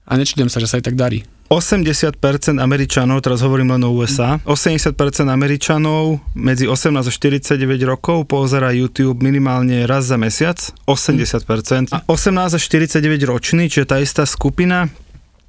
a 0.05 0.11
nečudujem 0.13 0.49
sa, 0.49 0.61
že 0.61 0.69
sa 0.69 0.77
aj 0.77 0.85
tak 0.89 0.97
darí. 0.97 1.25
80% 1.49 2.13
Američanov, 2.61 3.25
teraz 3.25 3.41
hovorím 3.41 3.73
len 3.73 3.81
o 3.81 3.89
USA, 3.89 4.37
80% 4.45 4.93
Američanov 5.25 6.21
medzi 6.37 6.69
18 6.69 7.01
a 7.01 7.11
49 7.11 7.57
rokov 7.89 8.29
pozera 8.29 8.69
YouTube 8.69 9.25
minimálne 9.25 9.89
raz 9.89 10.05
za 10.05 10.17
mesiac, 10.21 10.61
80%. 10.85 11.89
A 11.89 12.05
18 12.05 12.53
a 12.53 12.59
49 12.61 13.25
roční, 13.25 13.65
čiže 13.65 13.89
tá 13.89 13.97
istá 13.97 14.29
skupina, 14.29 14.93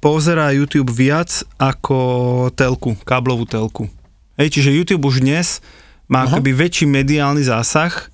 pozerá 0.01 0.49
YouTube 0.49 0.89
viac 0.89 1.45
ako 1.61 2.49
telku, 2.57 2.97
káblovú 3.05 3.45
telku. 3.45 3.85
Hej, 4.41 4.57
čiže 4.57 4.75
YouTube 4.75 5.05
už 5.05 5.21
dnes 5.21 5.61
má 6.11 6.27
Aha. 6.27 6.35
akoby 6.35 6.51
väčší 6.51 6.89
mediálny 6.89 7.45
zásah 7.47 8.10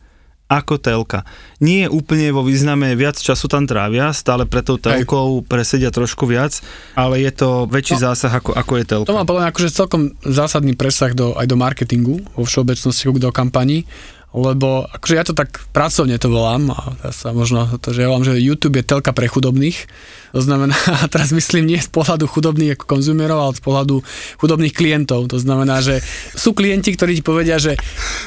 ako 0.48 0.80
telka. 0.80 1.27
Nie 1.60 1.88
je 1.88 1.94
úplne 1.94 2.32
vo 2.32 2.39
význame 2.39 2.96
viac 2.96 3.20
času 3.20 3.51
tam 3.51 3.68
trávia, 3.68 4.16
stále 4.16 4.48
pre 4.48 4.63
tou 4.63 4.80
telkou 4.80 5.44
presedia 5.44 5.92
trošku 5.92 6.24
viac, 6.24 6.56
ale 6.96 7.20
je 7.20 7.32
to 7.36 7.68
väčší 7.68 8.00
No. 8.00 8.12
zásah 8.12 8.32
ako, 8.32 8.56
ako 8.56 8.74
je 8.80 8.86
telka. 8.88 9.08
To 9.12 9.18
má 9.20 9.27
podľa 9.27 9.42
mňa 9.44 9.51
akože 9.51 9.70
celkom 9.75 10.01
zásadný 10.24 10.74
presah 10.80 11.12
do, 11.12 11.36
aj 11.36 11.51
do 11.51 11.60
marketingu 11.60 12.24
vo 12.32 12.48
všeobecnosti 12.48 13.12
do 13.12 13.32
kampaní, 13.32 13.84
lebo 14.32 14.86
akože 14.88 15.16
ja 15.16 15.24
to 15.25 15.34
tak 15.34 15.66
pracovne 15.72 16.20
to 16.20 16.30
volám 16.30 16.70
a 16.72 16.94
ja 17.04 17.12
sa 17.12 17.32
možno 17.34 17.68
to, 17.80 17.96
že 17.96 18.06
ja 18.06 18.12
volám, 18.12 18.27
že 18.27 18.38
YouTube 18.38 18.77
je 18.80 18.86
telka 18.86 19.12
pre 19.16 19.25
chudobných. 19.25 19.88
To 20.36 20.44
znamená, 20.44 20.75
a 21.04 21.08
teraz 21.12 21.32
myslím 21.36 21.75
nie 21.75 21.80
z 21.80 21.89
pohľadu 21.92 22.27
chudobných 22.27 22.75
ako 22.77 22.86
konzumerov, 22.88 23.39
ale 23.39 23.58
z 23.58 23.63
pohľadu 23.63 23.96
chudobných 24.38 24.75
klientov. 24.75 25.27
To 25.32 25.39
znamená, 25.39 25.80
že 25.82 26.00
sú 26.36 26.51
klienti, 26.56 26.94
ktorí 26.94 27.20
ti 27.20 27.24
povedia, 27.25 27.58
že 27.58 27.80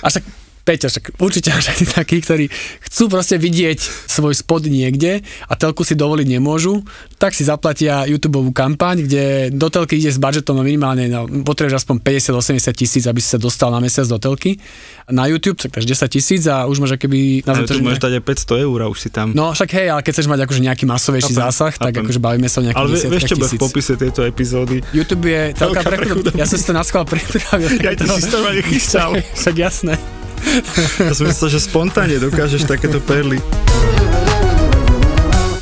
až 0.03 0.21
tak 0.21 0.25
Peťa, 0.65 0.93
však 0.93 1.05
určite 1.19 1.51
tí 1.81 1.87
takí, 1.89 2.21
ktorí 2.21 2.47
chcú 2.85 3.09
proste 3.09 3.41
vidieť 3.41 3.81
svoj 4.07 4.37
spod 4.37 4.69
niekde 4.69 5.25
a 5.49 5.53
telku 5.57 5.83
si 5.83 5.97
dovoliť 5.97 6.27
nemôžu, 6.37 6.85
tak 7.17 7.33
si 7.33 7.45
zaplatia 7.45 8.05
YouTube 8.05 8.53
kampaň, 8.53 9.05
kde 9.09 9.25
do 9.53 9.69
telky 9.73 9.97
ide 9.97 10.13
s 10.13 10.21
budžetom 10.21 10.61
minimálne, 10.61 11.09
no, 11.09 11.25
potrebuješ 11.27 11.85
aspoň 11.85 11.97
50-80 12.05 12.77
tisíc, 12.77 13.05
aby 13.09 13.21
si 13.21 13.29
sa 13.33 13.39
dostal 13.41 13.73
na 13.73 13.81
mesiac 13.81 14.05
do 14.09 14.21
telky. 14.21 14.61
Na 15.11 15.27
YouTube 15.27 15.59
tak 15.59 15.75
dáš 15.75 15.89
10 15.89 16.07
tisíc 16.13 16.43
a 16.47 16.69
už 16.69 16.81
máš 16.85 17.01
keby... 17.01 17.43
To, 17.43 17.67
tu 17.67 17.81
že 17.81 17.83
môžeš 17.83 18.01
dať 18.01 18.13
aj 18.21 18.25
500 18.25 18.67
eur 18.67 18.79
a 18.85 18.87
už 18.89 18.99
si 19.01 19.09
tam. 19.11 19.33
No 19.33 19.53
však 19.57 19.71
hej, 19.75 19.87
ale 19.91 20.01
keď 20.05 20.13
chceš 20.17 20.29
mať 20.31 20.41
akože 20.47 20.61
nejaký 20.61 20.85
masovejší 20.87 21.33
Chápem, 21.35 21.45
zásah, 21.51 21.73
tak 21.77 21.93
chápem. 21.93 22.03
akože 22.05 22.21
bavíme 22.21 22.49
sa 22.49 22.57
o 22.61 22.65
nejakých 22.69 22.85
ale 22.85 22.95
desiatkách 22.95 23.39
bude 23.41 23.49
v 23.51 23.61
popise 23.61 23.95
tejto 23.97 24.21
epizódy? 24.29 24.77
YouTube 24.93 25.27
je 25.27 25.43
telka 25.57 25.81
pre 25.83 25.97
chudobných. 26.05 26.41
Ja 26.41 26.47
som 26.47 26.57
si 26.61 26.65
to 26.69 26.73
na 26.77 26.85
schvál 26.85 27.05
pripravil. 27.11 27.69
Ja 27.81 27.93
ti 27.97 28.05
si 28.07 28.29
to 28.29 28.39
ani 28.45 28.63
chystal. 28.63 29.11
Však 29.41 29.55
jasné. 29.57 30.20
Ja 30.99 31.15
som 31.15 31.27
myslel, 31.27 31.49
že 31.51 31.61
spontánne 31.61 32.17
dokážeš 32.19 32.67
takéto 32.67 32.99
perly. 33.01 33.39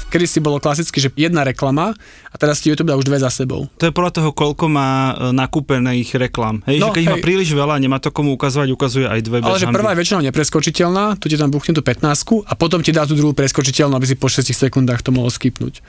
Kedy 0.08 0.24
si 0.24 0.40
bolo 0.40 0.56
klasicky, 0.56 1.04
že 1.04 1.12
jedna 1.12 1.44
reklama 1.44 1.92
a 2.32 2.36
teraz 2.40 2.64
ti 2.64 2.72
YouTube 2.72 2.88
dá 2.88 2.96
už 2.96 3.04
dve 3.04 3.20
za 3.20 3.28
sebou. 3.28 3.68
To 3.76 3.84
je 3.84 3.92
podľa 3.92 4.16
toho, 4.16 4.32
koľko 4.32 4.64
má 4.64 5.12
e, 5.12 5.36
nakúpených 5.36 6.16
reklam. 6.16 6.64
Hej, 6.64 6.80
No, 6.80 6.88
že 6.88 6.96
keď 6.96 7.02
ich 7.04 7.12
má 7.12 7.18
hej. 7.20 7.26
príliš 7.28 7.48
veľa, 7.52 7.76
nemá 7.76 8.00
to 8.00 8.08
komu 8.08 8.32
ukazovať, 8.32 8.72
ukazuje 8.72 9.04
aj 9.04 9.20
dve 9.20 9.44
Ale 9.44 9.60
že 9.60 9.68
prvá 9.68 9.92
je 9.92 10.00
väčšinou 10.00 10.24
nepreskočiteľná, 10.24 11.20
tu 11.20 11.28
ti 11.28 11.36
tam 11.36 11.52
buchne 11.52 11.76
tú 11.76 11.84
15 11.84 12.08
a 12.48 12.52
potom 12.56 12.80
ti 12.80 12.88
dá 12.88 13.04
tú 13.04 13.12
druhú 13.20 13.36
preskočiteľnú, 13.36 14.00
aby 14.00 14.08
si 14.08 14.16
po 14.16 14.32
6 14.32 14.48
sekundách 14.48 15.04
to 15.04 15.12
mohol 15.12 15.28
skipnúť. 15.28 15.84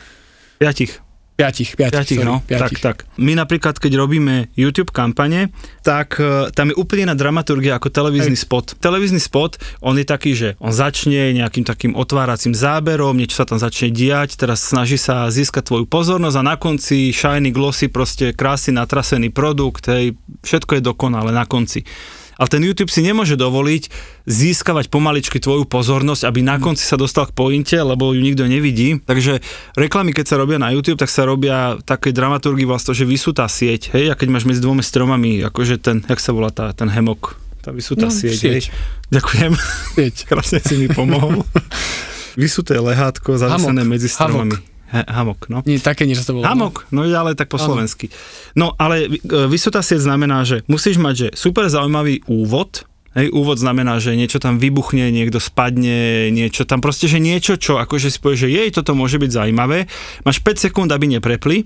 Piatich. 1.39 1.79
5, 1.79 1.88
5, 1.88 1.96
Piatich, 1.96 2.22
no. 2.27 2.43
Tak, 2.43 2.72
tak. 2.84 2.98
My 3.15 3.31
napríklad, 3.31 3.79
keď 3.79 3.96
robíme 3.96 4.51
YouTube 4.60 4.91
kampane, 4.91 5.55
tak 5.88 6.19
e, 6.19 6.51
tam 6.51 6.67
je 6.67 6.75
úplne 6.75 7.08
iná 7.08 7.15
dramaturgia 7.15 7.79
ako 7.79 7.88
televízny 7.88 8.36
Hej. 8.36 8.43
spot. 8.43 8.65
Televízny 8.84 9.24
spot, 9.24 9.55
on 9.79 9.96
je 9.96 10.03
taký, 10.03 10.36
že 10.36 10.60
on 10.60 10.75
začne 10.75 11.31
nejakým 11.31 11.63
takým 11.63 11.96
otváracím 11.96 12.51
záberom, 12.51 13.15
niečo 13.15 13.39
sa 13.39 13.48
tam 13.48 13.55
začne 13.55 13.88
diať, 13.88 14.36
teraz 14.36 14.67
snaží 14.67 15.00
sa 15.00 15.31
získať 15.31 15.72
tvoju 15.72 15.88
pozornosť 15.88 16.36
a 16.36 16.43
na 16.43 16.55
konci 16.60 17.15
shiny, 17.15 17.55
glossy, 17.55 17.88
proste 17.88 18.36
krásny 18.36 18.75
natrasený 18.75 19.31
produkt, 19.31 19.88
hej, 19.88 20.19
všetko 20.43 20.75
je 20.75 20.81
dokonalé 20.84 21.31
na 21.31 21.48
konci. 21.48 21.88
Ale 22.39 22.48
ten 22.48 22.63
YouTube 22.63 22.88
si 22.88 23.03
nemôže 23.03 23.36
dovoliť 23.36 23.91
získavať 24.24 24.88
pomaličky 24.88 25.38
tvoju 25.38 25.67
pozornosť, 25.67 26.24
aby 26.24 26.39
na 26.39 26.55
konci 26.55 26.81
sa 26.81 26.96
dostal 26.96 27.27
k 27.27 27.36
pointe, 27.36 27.75
lebo 27.75 28.15
ju 28.15 28.24
nikto 28.24 28.48
nevidí. 28.48 28.96
Takže 28.98 29.43
reklamy, 29.75 30.15
keď 30.15 30.25
sa 30.25 30.39
robia 30.39 30.55
na 30.55 30.72
YouTube, 30.72 30.96
tak 30.96 31.12
sa 31.12 31.27
robia 31.27 31.75
také 31.84 32.10
dramaturgy 32.10 32.63
vlastne, 32.63 32.96
že 32.96 33.03
vysúta 33.03 33.43
sieť, 33.46 33.91
hej, 33.91 34.08
a 34.08 34.15
keď 34.15 34.27
máš 34.31 34.48
medzi 34.48 34.63
dvomi 34.63 34.79
stromami, 34.79 35.43
akože 35.43 35.75
ten, 35.77 36.00
jak 36.00 36.17
sa 36.17 36.31
volá 36.31 36.48
tá, 36.48 36.72
ten 36.72 36.88
hemok, 36.88 37.36
tá 37.60 37.69
vysúta 37.69 38.08
No, 38.08 38.15
sieť, 38.15 38.39
sieť. 38.39 38.53
hej. 38.55 38.63
Ďakujem, 39.12 39.51
Sieť. 40.00 40.15
krásne 40.31 40.63
si 40.63 40.79
mi 40.79 40.88
pomohol. 40.88 41.43
Vysuté 42.39 42.79
lehátko 42.79 43.36
zavesené 43.36 43.84
medzi 43.84 44.08
stromami. 44.08 44.55
Hamok. 44.55 44.78
He, 44.89 45.05
hamok, 45.05 45.50
no. 45.53 45.62
Nie, 45.69 45.77
také 45.77 46.10
niečo 46.10 46.25
to 46.25 46.38
bolo. 46.38 46.50
Hamok, 46.50 46.89
no 46.89 47.05
ale 47.05 47.38
tak 47.38 47.53
po 47.53 47.62
Áno. 47.62 47.74
slovensky. 47.74 48.10
No 48.58 48.74
ale 48.74 49.05
e, 49.05 49.10
vysota 49.46 49.86
sieť 49.86 50.01
znamená, 50.01 50.41
že 50.41 50.65
musíš 50.65 50.98
mať 50.98 51.15
že 51.19 51.27
super 51.38 51.69
zaujímavý 51.69 52.25
úvod, 52.25 52.89
Hej, 53.17 53.34
úvod 53.34 53.58
znamená, 53.58 53.98
že 53.98 54.13
niečo 54.13 54.38
tam 54.38 54.62
vybuchne, 54.62 55.10
niekto 55.10 55.41
spadne, 55.41 56.29
niečo 56.29 56.62
tam 56.69 56.77
proste, 56.77 57.10
že 57.10 57.17
niečo, 57.17 57.58
čo 57.58 57.81
akože 57.81 58.13
si 58.13 58.22
povieš, 58.22 58.46
že 58.46 58.53
jej, 58.53 58.69
toto 58.69 58.93
môže 58.93 59.17
byť 59.17 59.34
zaujímavé. 59.34 59.89
Máš 60.22 60.46
5 60.46 60.69
sekúnd, 60.69 60.93
aby 60.93 61.17
neprepli. 61.17 61.65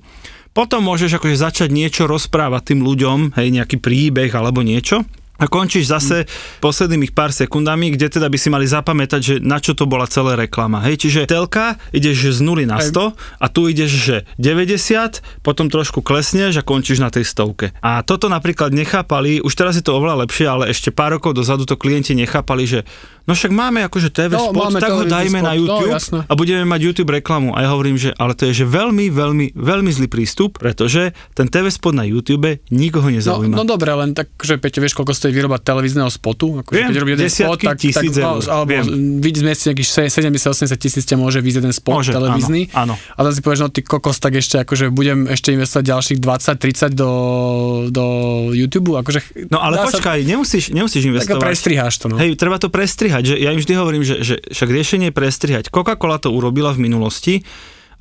Potom 0.55 0.87
môžeš 0.87 1.19
akože 1.19 1.35
začať 1.35 1.69
niečo 1.75 2.07
rozprávať 2.07 2.71
tým 2.71 2.79
ľuďom, 2.87 3.35
hej, 3.35 3.47
nejaký 3.59 3.75
príbeh 3.83 4.31
alebo 4.31 4.63
niečo. 4.63 5.03
A 5.43 5.51
končíš 5.51 5.91
zase 5.91 6.23
poslednými 6.63 7.11
pár 7.11 7.35
sekundami, 7.35 7.91
kde 7.91 8.07
teda 8.07 8.31
by 8.31 8.37
si 8.39 8.47
mali 8.47 8.63
zapamätať, 8.63 9.19
že 9.19 9.35
na 9.43 9.59
čo 9.59 9.75
to 9.75 9.83
bola 9.83 10.07
celá 10.07 10.39
reklama. 10.39 10.79
Hej, 10.87 11.03
čiže 11.03 11.27
telka 11.27 11.75
ideš 11.91 12.31
z 12.31 12.39
0 12.39 12.63
na 12.63 12.79
100 12.79 13.43
a 13.43 13.45
tu 13.51 13.67
ideš, 13.67 13.91
že 13.91 14.15
90, 14.39 15.43
potom 15.43 15.67
trošku 15.67 15.99
klesneš 15.99 16.63
a 16.63 16.63
končíš 16.63 17.03
na 17.03 17.11
tej 17.11 17.27
stovke. 17.27 17.75
A 17.83 18.07
toto 18.07 18.31
napríklad 18.31 18.71
nechápali, 18.71 19.43
už 19.43 19.51
teraz 19.51 19.75
je 19.75 19.83
to 19.83 19.99
oveľa 19.99 20.23
lepšie, 20.23 20.47
ale 20.47 20.71
ešte 20.71 20.95
pár 20.95 21.19
rokov 21.19 21.35
dozadu 21.35 21.67
to 21.67 21.75
klienti 21.75 22.15
nechápali, 22.15 22.63
že 22.63 22.79
no 23.23 23.31
však 23.31 23.49
máme 23.49 23.79
akože 23.83 24.09
TV 24.09 24.31
No, 24.33 24.49
spot, 24.49 24.75
tak 24.75 24.89
ho 24.89 25.03
dajme 25.03 25.37
spot, 25.37 25.43
na 25.43 25.51
no, 25.51 25.57
YouTube 25.57 25.89
jasné. 25.89 26.19
a 26.21 26.33
budeme 26.33 26.63
mať 26.63 26.79
YouTube 26.83 27.11
reklamu. 27.13 27.51
A 27.51 27.61
ja 27.61 27.69
hovorím, 27.69 27.95
že 27.95 28.11
ale 28.13 28.33
to 28.33 28.45
je 28.45 28.53
že 28.53 28.65
veľmi, 28.65 29.07
veľmi, 29.09 29.45
veľmi 29.53 29.89
zlý 29.89 30.07
prístup, 30.07 30.57
pretože 30.57 31.01
ten 31.31 31.45
TV 31.45 31.67
spot 31.67 31.93
na 31.93 32.03
YouTube 32.03 32.43
nikoho 32.69 33.05
No, 33.05 33.13
nezaujíma. 33.13 33.53
no 33.53 33.63
dobre, 33.63 33.91
len 33.91 34.11
tak, 34.11 34.31
že 34.37 34.55
Peťo, 34.55 34.79
vieš, 34.79 34.93
koľko 34.93 35.11
stojí 35.11 35.31
výroba 35.31 35.55
televízneho 35.55 36.07
spotu? 36.07 36.59
Akože 36.59 36.73
Viem, 36.73 36.87
keď 36.89 36.97
robí 36.97 37.11
jeden 37.13 37.29
spot, 37.29 37.59
tak, 37.59 37.77
tisíc 37.77 37.95
tak 38.09 38.19
eur, 38.19 38.39
no, 38.39 38.51
alebo 38.53 38.69
viem. 38.69 38.83
vidí 39.17 39.37
zmiesť 39.39 39.61
nejakých 39.69 39.89
70-80 40.09 40.73
tisíc 40.77 41.03
ťa 41.03 41.15
môže 41.15 41.37
vyjsť 41.37 41.57
jeden 41.59 41.71
spot 41.71 41.93
Môže, 41.95 42.11
televízny. 42.11 42.61
áno, 42.71 42.93
áno. 42.93 43.13
A 43.13 43.19
tam 43.19 43.31
si 43.31 43.39
povieš, 43.39 43.59
no 43.59 43.69
ty 43.69 43.79
kokos, 43.79 44.17
tak 44.17 44.33
ešte 44.33 44.57
akože 44.59 44.89
budem 44.89 45.27
ešte 45.27 45.51
investovať 45.51 45.83
ďalších 45.85 46.19
20-30 46.19 46.91
do, 46.93 47.11
do 47.87 48.05
YouTube. 48.51 48.95
Akože, 48.95 49.21
No 49.47 49.59
ale 49.59 49.77
dá 49.77 49.85
sa- 49.85 49.93
počkaj, 49.93 50.23
nemusíš, 50.23 50.69
nemusíš 50.69 51.03
Tak 51.03 51.09
investovať. 51.11 51.41
prestriháš 51.43 51.93
to, 51.95 52.05
no. 52.07 52.15
Hej, 52.15 52.33
treba 52.35 52.57
to 52.57 52.67
prestrihať, 52.67 53.12
že 53.21 53.37
ja 53.37 53.53
im 53.53 53.61
vždy 53.61 53.73
hovorím, 53.77 54.01
že, 54.01 54.25
že 54.25 54.41
však 54.49 54.69
riešenie 54.73 55.13
je 55.13 55.15
prestrihať. 55.15 55.69
Coca-Cola 55.69 56.17
to 56.17 56.33
urobila 56.33 56.73
v 56.73 56.89
minulosti 56.89 57.45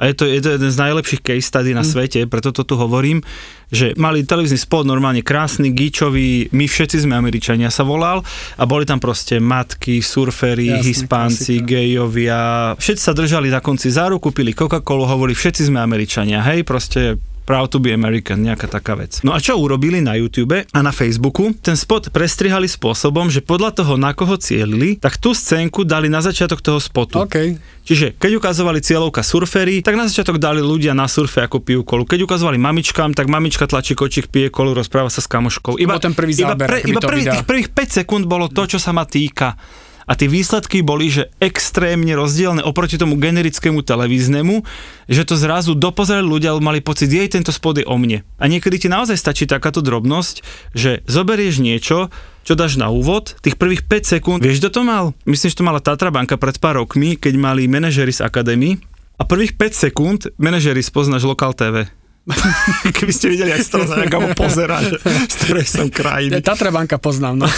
a 0.01 0.09
je 0.09 0.15
to, 0.17 0.25
je 0.25 0.41
to 0.41 0.49
jeden 0.57 0.71
z 0.73 0.79
najlepších 0.83 1.23
case 1.23 1.47
study 1.47 1.77
na 1.77 1.85
svete, 1.85 2.25
preto 2.27 2.51
to 2.51 2.65
tu 2.65 2.75
hovorím, 2.75 3.21
že 3.69 3.93
mali 4.01 4.25
televízny 4.25 4.59
spot 4.59 4.89
normálne 4.89 5.21
krásny, 5.21 5.71
gíčový, 5.71 6.49
my 6.51 6.65
všetci 6.65 7.05
sme 7.05 7.15
Američania 7.15 7.69
sa 7.69 7.85
volal 7.85 8.25
a 8.57 8.63
boli 8.65 8.89
tam 8.89 8.99
proste 8.99 9.37
matky, 9.39 10.01
surfery, 10.01 10.73
Jasné, 10.73 10.87
hispánci, 10.89 11.55
klasika. 11.61 11.71
gejovia, 11.77 12.41
všetci 12.81 13.03
sa 13.03 13.13
držali 13.13 13.53
na 13.53 13.61
konci 13.61 13.93
za 13.93 14.09
ruku, 14.09 14.33
pili 14.33 14.57
Coca-Colu, 14.57 15.05
hovorili 15.07 15.37
všetci 15.37 15.69
sme 15.69 15.79
Američania, 15.79 16.41
hej, 16.41 16.65
proste 16.65 17.21
Proud 17.43 17.75
to 17.75 17.83
be 17.83 17.91
American, 17.91 18.47
nejaká 18.47 18.71
taká 18.71 18.95
vec. 18.95 19.19
No 19.27 19.35
a 19.35 19.43
čo 19.43 19.59
urobili 19.59 19.99
na 19.99 20.15
YouTube 20.15 20.63
a 20.63 20.79
na 20.79 20.95
Facebooku? 20.95 21.51
Ten 21.59 21.75
spot 21.75 22.15
prestrihali 22.15 22.71
spôsobom, 22.71 23.27
že 23.29 23.43
podľa 23.43 23.83
toho, 23.83 23.99
na 23.99 24.15
koho 24.15 24.39
cielili, 24.39 24.95
tak 24.97 25.19
tú 25.19 25.35
scénku 25.35 25.83
dali 25.83 26.07
na 26.07 26.23
začiatok 26.23 26.63
toho 26.63 26.79
spotu. 26.79 27.19
OK. 27.19 27.59
Čiže 27.83 28.15
keď 28.15 28.39
ukazovali 28.39 28.79
cieľovka 28.79 29.27
surfery, 29.27 29.83
tak 29.83 29.99
na 29.99 30.07
začiatok 30.07 30.39
dali 30.39 30.63
ľudia 30.63 30.95
na 30.95 31.11
surfe 31.11 31.43
ako 31.43 31.59
pijú 31.59 31.83
kolu. 31.83 32.07
Keď 32.07 32.23
ukazovali 32.23 32.63
mamičkám, 32.63 33.11
tak 33.11 33.27
mamička 33.27 33.67
tlačí 33.67 33.99
kočík, 33.99 34.31
pije 34.31 34.55
kolu, 34.55 34.71
rozpráva 34.79 35.11
sa 35.11 35.19
s 35.19 35.27
kamoškou. 35.27 35.83
bol 35.83 35.99
ten 35.99 36.15
prvý 36.15 36.39
iba, 36.39 36.55
záber, 36.55 36.71
pre, 36.71 36.79
akoby 36.87 36.91
iba 36.95 37.01
prvý, 37.03 37.23
tých 37.27 37.47
prvých 37.47 37.69
5 37.75 37.99
sekúnd 38.03 38.25
bolo 38.31 38.47
to, 38.47 38.71
čo 38.71 38.79
sa 38.79 38.95
ma 38.95 39.03
týka. 39.03 39.59
A 40.07 40.13
tie 40.19 40.27
výsledky 40.27 40.83
boli, 40.83 41.09
že 41.11 41.31
extrémne 41.39 42.13
rozdielne 42.19 42.63
oproti 42.65 42.99
tomu 42.99 43.19
generickému 43.19 43.87
televíznemu, 43.87 44.67
že 45.07 45.23
to 45.23 45.39
zrazu 45.39 45.79
dopozerali 45.79 46.27
ľudia, 46.27 46.55
mali 46.59 46.83
pocit, 46.83 47.11
jej 47.11 47.29
tento 47.31 47.55
spod 47.55 47.83
je 47.83 47.87
o 47.87 47.97
mne. 47.99 48.27
A 48.39 48.45
niekedy 48.51 48.83
ti 48.83 48.89
naozaj 48.91 49.19
stačí 49.19 49.45
takáto 49.47 49.85
drobnosť, 49.85 50.43
že 50.75 51.07
zoberieš 51.07 51.63
niečo, 51.63 52.11
čo 52.43 52.59
dáš 52.59 52.75
na 52.75 52.91
úvod, 52.91 53.39
tých 53.39 53.55
prvých 53.55 53.87
5 53.87 54.19
sekúnd, 54.19 54.41
vieš, 54.43 54.59
kto 54.59 54.71
to 54.79 54.83
mal? 54.83 55.15
Myslím, 55.23 55.49
že 55.55 55.59
to 55.63 55.69
mala 55.69 55.79
Tatra 55.79 56.11
banka 56.11 56.35
pred 56.35 56.59
pár 56.59 56.83
rokmi, 56.83 57.15
keď 57.15 57.39
mali 57.39 57.71
manažery 57.71 58.11
z 58.11 58.27
akadémie 58.27 58.83
a 59.15 59.23
prvých 59.23 59.55
5 59.55 59.85
sekúnd 59.87 60.21
manažery 60.43 60.83
spoznáš 60.83 61.23
Lokal 61.23 61.55
TV. 61.55 62.02
Keby 62.97 63.13
ste 63.13 63.27
videli, 63.35 63.51
jak 63.51 63.67
sa 63.67 63.83
to 63.83 63.99
nejaká 63.99 64.19
pozera, 64.39 64.79
že 64.79 64.95
z 65.03 65.35
ktorej 65.43 65.67
som 65.67 65.87
krajiny. 65.91 66.39
Tatra 66.47 66.71
banka 66.71 67.03
poznám, 67.03 67.43
no. 67.43 67.49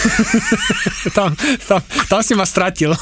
tam, 1.17 1.37
tam, 1.69 1.79
tam 1.85 2.19
si 2.25 2.33
ma 2.33 2.49
stratil. 2.49 2.97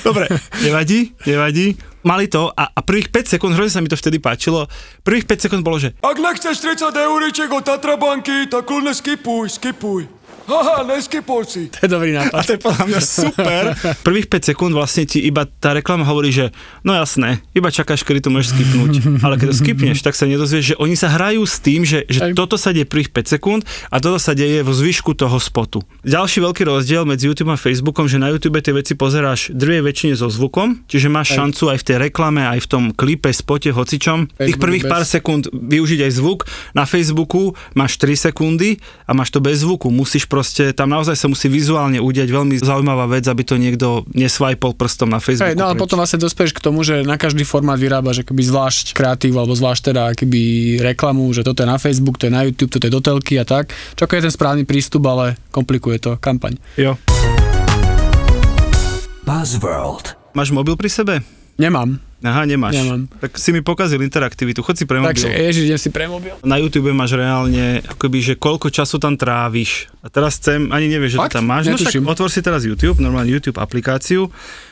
Dobre, 0.00 0.32
nevadí, 0.64 1.12
nevadí. 1.28 1.76
Mali 2.00 2.32
to 2.32 2.48
a, 2.48 2.72
a 2.72 2.80
prvých 2.80 3.12
5 3.12 3.36
sekúnd, 3.36 3.52
hrozne 3.52 3.76
sa 3.76 3.84
mi 3.84 3.92
to 3.92 3.96
vtedy 4.00 4.16
páčilo, 4.16 4.64
prvých 5.04 5.28
5 5.28 5.44
sekúnd 5.44 5.60
bolo, 5.60 5.76
že 5.76 5.92
Ak 6.00 6.16
nechceš 6.16 6.64
30 6.64 6.96
euriček 6.96 7.52
od 7.52 7.60
Tatra 7.60 8.00
banky, 8.00 8.48
tak 8.48 8.64
kľudne 8.64 8.96
skipuj, 8.96 9.52
skipuj. 9.52 10.19
Haha, 10.50 10.82
neskipol 10.82 11.46
si. 11.46 11.70
To 11.70 11.86
je 11.86 11.88
dobrý 11.88 12.10
a 12.12 12.26
nápad. 12.26 12.42
to 12.42 12.52
je 12.52 12.60
podľa 12.60 12.84
mňa 12.90 13.00
super. 13.00 13.62
Prvých 14.06 14.26
5 14.26 14.50
sekúnd 14.50 14.74
vlastne 14.74 15.06
ti 15.06 15.22
iba 15.22 15.46
tá 15.46 15.70
reklama 15.70 16.02
hovorí, 16.02 16.34
že 16.34 16.50
no 16.82 16.90
jasné, 16.90 17.38
iba 17.54 17.70
čakáš, 17.70 18.02
kedy 18.02 18.26
to 18.26 18.34
môžeš 18.34 18.58
skipnúť. 18.58 18.92
Ale 19.24 19.38
keď 19.38 19.46
to 19.54 19.56
skipneš, 19.56 20.02
tak 20.02 20.18
sa 20.18 20.26
nedozvieš, 20.26 20.74
že 20.74 20.76
oni 20.76 20.98
sa 20.98 21.06
hrajú 21.08 21.46
s 21.46 21.62
tým, 21.62 21.86
že, 21.86 22.02
že 22.10 22.20
Aj. 22.20 22.34
toto 22.34 22.58
sa 22.58 22.74
deje 22.74 22.82
prvých 22.82 23.14
5 23.14 23.30
sekúnd 23.30 23.62
a 23.88 23.96
toto 24.02 24.18
sa 24.18 24.34
deje 24.34 24.66
vo 24.66 24.74
zvyšku 24.74 25.14
toho 25.14 25.38
spotu. 25.38 25.86
Ďalší 26.02 26.42
veľký 26.42 26.66
rozdiel 26.66 27.06
medzi 27.06 27.30
YouTube 27.30 27.54
a 27.54 27.58
Facebookom, 27.60 28.10
že 28.10 28.18
na 28.18 28.34
YouTube 28.34 28.58
tie 28.58 28.74
veci 28.74 28.98
pozeráš 28.98 29.54
drvie 29.54 29.86
väčšine 29.86 30.18
so 30.18 30.26
zvukom, 30.26 30.82
čiže 30.90 31.06
máš 31.06 31.38
Aj. 31.38 31.46
šancu 31.46 31.62
aj 31.70 31.78
v 31.78 31.84
tej 31.86 31.96
reklame, 32.10 32.42
aj 32.42 32.58
v 32.64 32.68
tom 32.68 32.84
klipe, 32.90 33.30
spote, 33.30 33.70
hocičom. 33.70 34.26
Tých 34.26 34.34
Facebook 34.34 34.58
prvých 34.58 34.84
bez- 34.84 34.90
pár 34.90 35.04
sekúnd 35.06 35.46
využiť 35.52 36.00
aj 36.10 36.12
zvuk. 36.18 36.38
Na 36.74 36.82
Facebooku 36.82 37.54
máš 37.76 38.00
3 38.02 38.32
sekundy 38.32 38.80
a 39.06 39.14
máš 39.14 39.30
to 39.30 39.38
bez 39.38 39.62
zvuku. 39.62 39.92
Musíš 39.92 40.24
proste, 40.40 40.72
tam 40.72 40.88
naozaj 40.88 41.20
sa 41.20 41.28
musí 41.28 41.52
vizuálne 41.52 42.00
udiať 42.00 42.32
veľmi 42.32 42.56
zaujímavá 42.64 43.04
vec, 43.12 43.28
aby 43.28 43.44
to 43.44 43.60
niekto 43.60 44.08
nesvajpol 44.16 44.72
prstom 44.72 45.12
na 45.12 45.20
Facebooku. 45.20 45.52
Hej, 45.52 45.60
no 45.60 45.68
ale 45.68 45.76
preč. 45.76 45.84
potom 45.84 46.00
vlastne 46.00 46.16
dospieš 46.16 46.56
k 46.56 46.64
tomu, 46.64 46.80
že 46.80 47.04
na 47.04 47.20
každý 47.20 47.44
formát 47.44 47.76
vyrábaš 47.76 48.24
akoby 48.24 48.48
zvlášť 48.48 48.96
kreatív, 48.96 49.36
alebo 49.36 49.52
zvlášť 49.52 49.92
teda 49.92 50.16
akoby 50.16 50.42
reklamu, 50.80 51.28
že 51.36 51.44
toto 51.44 51.60
je 51.60 51.68
na 51.68 51.76
Facebook, 51.76 52.16
to 52.16 52.32
je 52.32 52.32
na 52.32 52.48
YouTube, 52.48 52.72
toto 52.72 52.88
je 52.88 52.92
do 52.96 53.04
telky 53.04 53.36
a 53.36 53.44
tak. 53.44 53.76
Čo 54.00 54.08
je 54.08 54.24
ten 54.24 54.32
správny 54.32 54.64
prístup, 54.64 55.04
ale 55.04 55.36
komplikuje 55.52 56.00
to 56.00 56.16
kampaň. 56.16 56.56
Jo. 56.80 56.96
Buzzworld. 59.28 60.16
Máš 60.32 60.56
mobil 60.56 60.72
pri 60.80 60.88
sebe? 60.88 61.14
Nemám. 61.60 62.09
Aha, 62.20 62.44
nemáš. 62.44 62.76
Nemám. 62.76 63.08
Tak 63.10 63.34
si 63.34 63.48
mi 63.48 63.60
pokazil 63.60 63.96
interaktivitu. 63.98 64.60
Chod 64.60 64.74
si 64.74 64.84
pre 64.84 64.98
mobil. 64.98 65.10
Takže 65.10 65.28
ježiš, 65.30 65.64
idem 65.66 65.80
si 65.80 65.88
pre 65.88 66.04
mobil. 66.04 66.36
Na 66.40 66.56
YouTube 66.56 66.90
máš 66.90 67.12
reálne, 67.12 67.80
akoby, 67.82 68.18
že 68.22 68.34
koľko 68.34 68.68
času 68.68 68.96
tam 68.96 69.14
tráviš. 69.14 69.88
A 70.00 70.06
teraz 70.06 70.36
chcem, 70.36 70.68
ani 70.68 70.86
nevieš, 70.86 71.16
že 71.16 71.18
to 71.18 71.36
tam 71.36 71.46
máš. 71.46 71.66
No 71.66 71.74
však 71.74 71.96
Netuším. 71.96 72.04
otvor 72.06 72.28
si 72.28 72.40
teraz 72.40 72.60
YouTube, 72.62 72.98
normálne 72.98 73.28
YouTube 73.28 73.56
aplikáciu. 73.56 74.28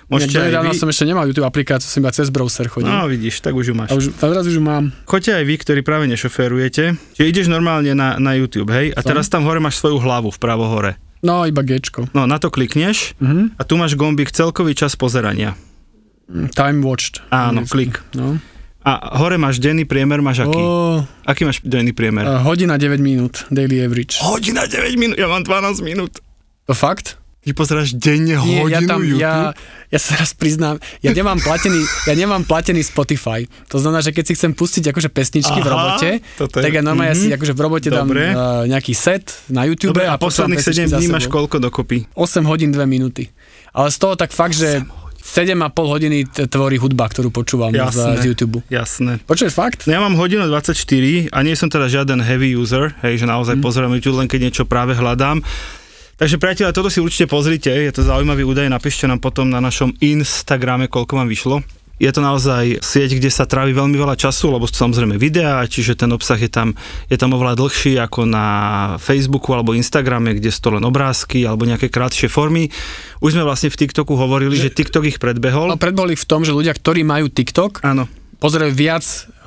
Môžete 0.06 0.40
Nedávno 0.42 0.72
vy... 0.72 0.76
som 0.76 0.88
ešte 0.88 1.04
nemal 1.04 1.24
YouTube 1.24 1.44
aplikáciu, 1.44 1.84
som 1.84 2.00
iba 2.00 2.08
cez 2.10 2.28
browser 2.28 2.64
chodil. 2.66 2.88
No 2.88 3.04
vidíš, 3.06 3.40
tak 3.40 3.52
už 3.52 3.64
ju 3.66 3.74
máš. 3.74 3.88
A 3.88 3.94
už, 3.94 4.04
a 4.14 4.24
teraz 4.26 4.44
už 4.44 4.56
ju 4.56 4.62
mám. 4.62 4.92
Choďte 5.04 5.36
aj 5.36 5.44
vy, 5.44 5.54
ktorí 5.58 5.80
práve 5.82 6.04
nešoférujete. 6.06 6.96
Čiže 7.12 7.26
ideš 7.26 7.46
normálne 7.46 7.92
na, 7.92 8.16
na 8.16 8.32
YouTube, 8.32 8.68
hej? 8.70 8.92
A 8.92 9.00
teraz 9.00 9.26
tam 9.26 9.44
hore 9.44 9.56
máš 9.58 9.76
svoju 9.76 9.96
hlavu, 9.96 10.28
vpravo 10.30 10.64
hore. 10.64 10.96
No, 11.18 11.42
iba 11.42 11.60
Gčko. 11.60 12.08
No, 12.12 12.24
na 12.24 12.36
to 12.36 12.48
klikneš 12.48 13.18
Mhm. 13.18 13.58
a 13.58 13.62
tu 13.64 13.74
máš 13.74 13.92
gombík 13.94 14.30
celkový 14.30 14.72
čas 14.72 14.94
pozerania. 14.94 15.58
Time 16.52 16.84
watched. 16.84 17.24
Áno, 17.32 17.64
klik. 17.64 18.04
No. 18.12 18.36
A 18.84 19.20
hore 19.20 19.36
máš 19.36 19.60
denný 19.60 19.84
priemer, 19.84 20.20
máš 20.24 20.44
aký? 20.44 20.56
O, 20.60 21.04
Aký 21.28 21.44
máš 21.44 21.60
denný 21.60 21.92
priemer? 21.92 22.24
a 22.24 22.40
hodina 22.40 22.80
9 22.80 23.00
minút, 23.02 23.44
daily 23.52 23.84
average. 23.84 24.16
Hodina 24.22 24.64
9 24.64 24.96
minút, 24.96 25.16
ja 25.18 25.28
mám 25.28 25.44
12 25.44 25.84
minút. 25.84 26.20
To 26.64 26.72
fakt? 26.72 27.20
Ty 27.38 27.56
pozeráš 27.56 27.96
denne 27.96 28.36
Nie, 28.36 28.60
hodinu 28.64 28.68
ja 28.68 28.80
tam, 28.84 29.00
YouTube? 29.00 29.24
ja, 29.24 29.34
ja 29.88 29.98
sa 30.00 30.20
raz 30.20 30.36
priznám, 30.36 30.76
ja 31.00 31.16
nemám 31.16 31.40
platený, 31.40 31.80
ja 32.04 32.12
nemám 32.12 32.44
platený 32.44 32.84
Spotify. 32.84 33.48
To 33.72 33.80
znamená, 33.80 34.04
že 34.04 34.12
keď 34.12 34.24
si 34.28 34.32
chcem 34.36 34.52
pustiť 34.52 34.84
akože 34.92 35.08
pesničky 35.08 35.56
v 35.56 35.64
Aha, 35.64 35.72
robote, 35.72 36.10
toto 36.36 36.60
je- 36.60 36.64
tak 36.68 36.72
ja 36.76 36.82
normálne 36.84 37.16
mhm. 37.16 37.22
si 37.24 37.28
akože 37.32 37.52
v 37.56 37.60
robote 37.60 37.88
dám 37.88 38.04
Dobre. 38.04 38.36
uh, 38.36 38.68
nejaký 38.68 38.92
set 38.92 39.32
na 39.48 39.64
YouTube 39.64 39.96
Dobre, 39.96 40.12
a 40.12 40.20
počúvam 40.20 40.52
posledných 40.52 40.60
pesničky 40.60 40.88
7 40.88 40.92
za 40.92 40.98
dní 41.00 41.08
máš 41.08 41.26
koľko 41.28 41.56
dokopy? 41.56 42.04
8 42.12 42.44
hodín 42.44 42.68
2 42.72 42.84
minúty. 42.84 43.32
Ale 43.72 43.88
z 43.92 43.96
toho 43.96 44.12
tak 44.16 44.32
fakt, 44.32 44.52
že 44.52 44.84
7,5 45.28 45.60
hodiny 45.76 46.18
tvorí 46.48 46.80
hudba, 46.80 47.04
ktorú 47.04 47.28
počúvam 47.28 47.68
z, 47.68 47.84
Jasné. 47.84 48.24
z 48.24 48.24
YouTube. 48.32 48.64
Jasné. 48.72 49.20
Počuješ 49.28 49.52
fakt? 49.52 49.84
No 49.84 49.92
ja 49.92 50.00
mám 50.00 50.16
hodinu 50.16 50.48
24 50.48 50.72
a 51.28 51.38
nie 51.44 51.52
som 51.52 51.68
teda 51.68 51.84
žiaden 51.84 52.24
heavy 52.24 52.56
user, 52.56 52.96
hej, 53.04 53.20
že 53.20 53.26
naozaj 53.28 53.60
mm. 53.60 53.62
pozerám 53.62 53.92
YouTube 53.92 54.18
len 54.24 54.26
keď 54.26 54.48
niečo 54.48 54.64
práve 54.64 54.96
hľadám. 54.96 55.44
Takže 56.18 56.40
priatelia, 56.42 56.74
toto 56.74 56.90
si 56.90 56.98
určite 56.98 57.30
pozrite, 57.30 57.70
je 57.70 57.94
to 57.94 58.02
zaujímavý 58.02 58.42
údaj, 58.42 58.66
napíšte 58.66 59.06
nám 59.06 59.22
potom 59.22 59.46
na 59.46 59.62
našom 59.62 59.94
Instagrame, 60.02 60.90
koľko 60.90 61.14
vám 61.14 61.30
vyšlo. 61.30 61.62
Je 61.98 62.10
to 62.14 62.22
naozaj 62.22 62.78
sieť, 62.78 63.18
kde 63.18 63.30
sa 63.30 63.46
trávi 63.46 63.74
veľmi 63.74 63.98
veľa 63.98 64.14
času, 64.14 64.54
lebo 64.54 64.70
sú 64.70 64.74
samozrejme 64.78 65.18
videá, 65.18 65.66
čiže 65.66 65.98
ten 65.98 66.10
obsah 66.14 66.38
je 66.38 66.50
tam, 66.50 66.78
je 67.10 67.18
tam 67.18 67.34
oveľa 67.34 67.58
dlhší 67.58 67.98
ako 67.98 68.26
na 68.26 68.46
Facebooku 69.02 69.50
alebo 69.54 69.74
Instagrame, 69.74 70.38
kde 70.38 70.50
sú 70.54 70.60
to 70.62 70.70
len 70.78 70.86
obrázky 70.86 71.42
alebo 71.46 71.66
nejaké 71.66 71.90
krátšie 71.90 72.30
formy. 72.30 72.70
Už 73.18 73.34
sme 73.34 73.42
vlastne 73.42 73.70
v 73.70 73.78
TikToku 73.82 74.14
hovorili, 74.14 74.54
že, 74.54 74.70
že 74.70 74.76
TikTok 74.78 75.04
ich 75.10 75.18
predbehol. 75.18 75.74
No 75.74 75.78
predboli 75.78 76.14
v 76.14 76.26
tom, 76.26 76.46
že 76.46 76.54
ľudia, 76.54 76.74
ktorí 76.74 77.02
majú 77.02 77.26
TikTok, 77.30 77.82
Áno, 77.82 78.06
pozerajú 78.38 78.70
viac 78.70 79.04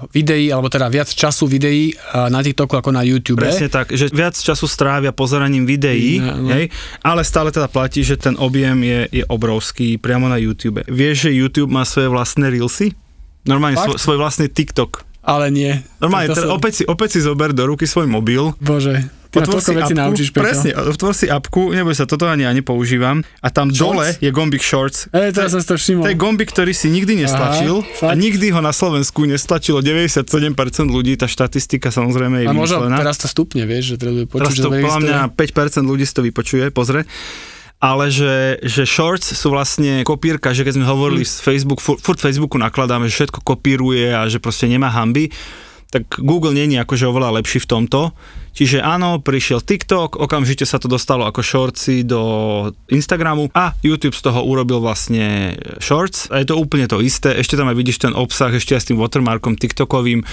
videí, 0.09 0.47
alebo 0.47 0.67
teda 0.67 0.87
viac 0.87 1.07
času 1.07 1.45
videí 1.45 1.91
a 2.11 2.27
na 2.27 2.39
TikToku 2.39 2.73
ako 2.73 2.89
na 2.89 3.01
YouTube. 3.01 3.39
Presne 3.39 3.67
tak, 3.67 3.89
že 3.89 4.09
viac 4.09 4.33
času 4.33 4.65
strávia 4.65 5.09
pozeraním 5.09 5.63
videí, 5.63 6.17
No, 6.17 6.35
no. 6.37 6.49
hej, 6.49 6.67
ale 6.99 7.21
stále 7.21 7.49
teda 7.49 7.65
platí, 7.65 8.01
že 8.01 8.15
ten 8.15 8.35
objem 8.35 8.75
je, 8.77 8.99
je 9.13 9.23
obrovský 9.25 9.95
priamo 9.95 10.25
na 10.25 10.35
YouTube. 10.35 10.83
Vieš, 10.83 11.27
že 11.27 11.31
YouTube 11.31 11.69
má 11.69 11.83
svoje 11.83 12.07
vlastné 12.07 12.49
Reelsy? 12.49 12.91
Normálne 13.43 13.73
Fakt? 13.73 13.95
svoj, 13.95 13.97
svoj 13.97 14.17
vlastný 14.19 14.47
TikTok. 14.47 15.07
Ale 15.21 15.47
nie. 15.47 15.71
Normálne, 15.97 16.29
teda, 16.29 16.45
som- 16.45 16.57
opäť, 16.57 16.73
si, 16.73 16.83
opäť 16.83 17.09
si 17.13 17.19
zober 17.21 17.53
do 17.53 17.63
ruky 17.63 17.85
svoj 17.85 18.05
mobil, 18.05 18.51
Bože, 18.57 19.05
ty 19.31 19.39
ma 19.39 19.47
toľko 19.47 19.71
vecí 19.73 19.93
naučíš, 19.95 20.29
Peťo. 20.29 20.43
presne, 20.43 20.69
otvor 20.75 21.15
si 21.15 21.25
apku, 21.25 21.71
neboj 21.71 21.95
sa, 21.95 22.03
toto 22.03 22.27
ani 22.27 22.43
ja 22.43 22.51
nepoužívam 22.51 23.23
a 23.39 23.47
tam 23.47 23.71
dole 23.71 24.11
je 24.19 24.27
gombik 24.27 24.59
Shorts. 24.59 25.07
Teraz 25.09 25.55
som 25.55 25.63
si 25.63 25.67
to 25.67 25.79
všimol. 25.79 26.03
To 26.03 26.11
je 26.11 26.19
gombik, 26.19 26.51
ktorý 26.51 26.75
si 26.75 26.91
nikdy 26.91 27.23
nestlačil 27.23 27.81
Aha, 27.81 28.11
a 28.11 28.13
nikdy 28.13 28.51
ho 28.51 28.59
na 28.59 28.75
Slovensku 28.75 29.23
nestlačilo 29.23 29.79
97% 29.79 30.27
ľudí, 30.85 31.15
tá 31.15 31.25
štatistika 31.25 31.87
samozrejme 31.89 32.43
je 32.43 32.47
a 32.47 32.53
možno 32.53 32.91
teraz 32.91 33.15
to 33.17 33.31
stupne, 33.31 33.63
vieš, 33.63 33.95
že 33.95 34.03
treba 34.03 34.27
Teraz 34.27 34.51
počuť, 34.51 34.53
že 34.53 34.61
to 34.61 34.69
to 34.69 34.75
podľa 34.83 34.99
mňa 34.99 35.17
existuje. 35.31 35.81
5% 35.81 35.87
ľudí 35.87 36.03
si 36.03 36.13
to 36.13 36.21
vypočuje, 36.21 36.63
pozre. 36.69 37.07
Ale 37.81 38.13
že, 38.13 38.61
že 38.61 38.85
shorts 38.85 39.33
sú 39.33 39.49
vlastne 39.49 40.05
kopírka, 40.05 40.53
že 40.53 40.61
keď 40.61 40.77
sme 40.77 40.85
hovorili 40.85 41.25
Hm. 41.25 41.29
z 41.33 41.35
Facebook, 41.41 41.79
furt, 41.81 41.97
furt 41.97 42.21
Facebooku 42.21 42.61
nakladáme, 42.61 43.09
že 43.09 43.25
všetko 43.25 43.41
kopíruje 43.41 44.13
a 44.13 44.29
že 44.29 44.37
proste 44.37 44.69
nemá 44.69 44.93
hamby, 44.93 45.33
tak 45.91 46.07
Google 46.23 46.55
je 46.55 46.79
akože 46.79 47.03
oveľa 47.03 47.43
lepší 47.43 47.59
v 47.59 47.69
tomto. 47.69 48.15
Čiže 48.51 48.79
áno, 48.83 49.19
prišiel 49.19 49.63
TikTok, 49.63 50.19
okamžite 50.19 50.63
sa 50.63 50.79
to 50.79 50.87
dostalo 50.87 51.27
ako 51.27 51.43
shortsy 51.43 52.07
do 52.07 52.19
Instagramu 52.91 53.51
a 53.51 53.75
YouTube 53.83 54.15
z 54.15 54.23
toho 54.27 54.43
urobil 54.43 54.79
vlastne 54.79 55.55
shorts 55.79 56.31
a 56.31 56.39
je 56.39 56.51
to 56.51 56.59
úplne 56.59 56.87
to 56.87 57.03
isté. 57.03 57.35
Ešte 57.35 57.59
tam 57.59 57.71
aj 57.71 57.79
vidíš 57.79 58.07
ten 58.07 58.15
obsah, 58.15 58.51
ešte 58.51 58.75
aj 58.75 58.81
s 58.83 58.87
tým 58.91 58.99
watermarkom 58.99 59.55
TikTokovým, 59.55 60.23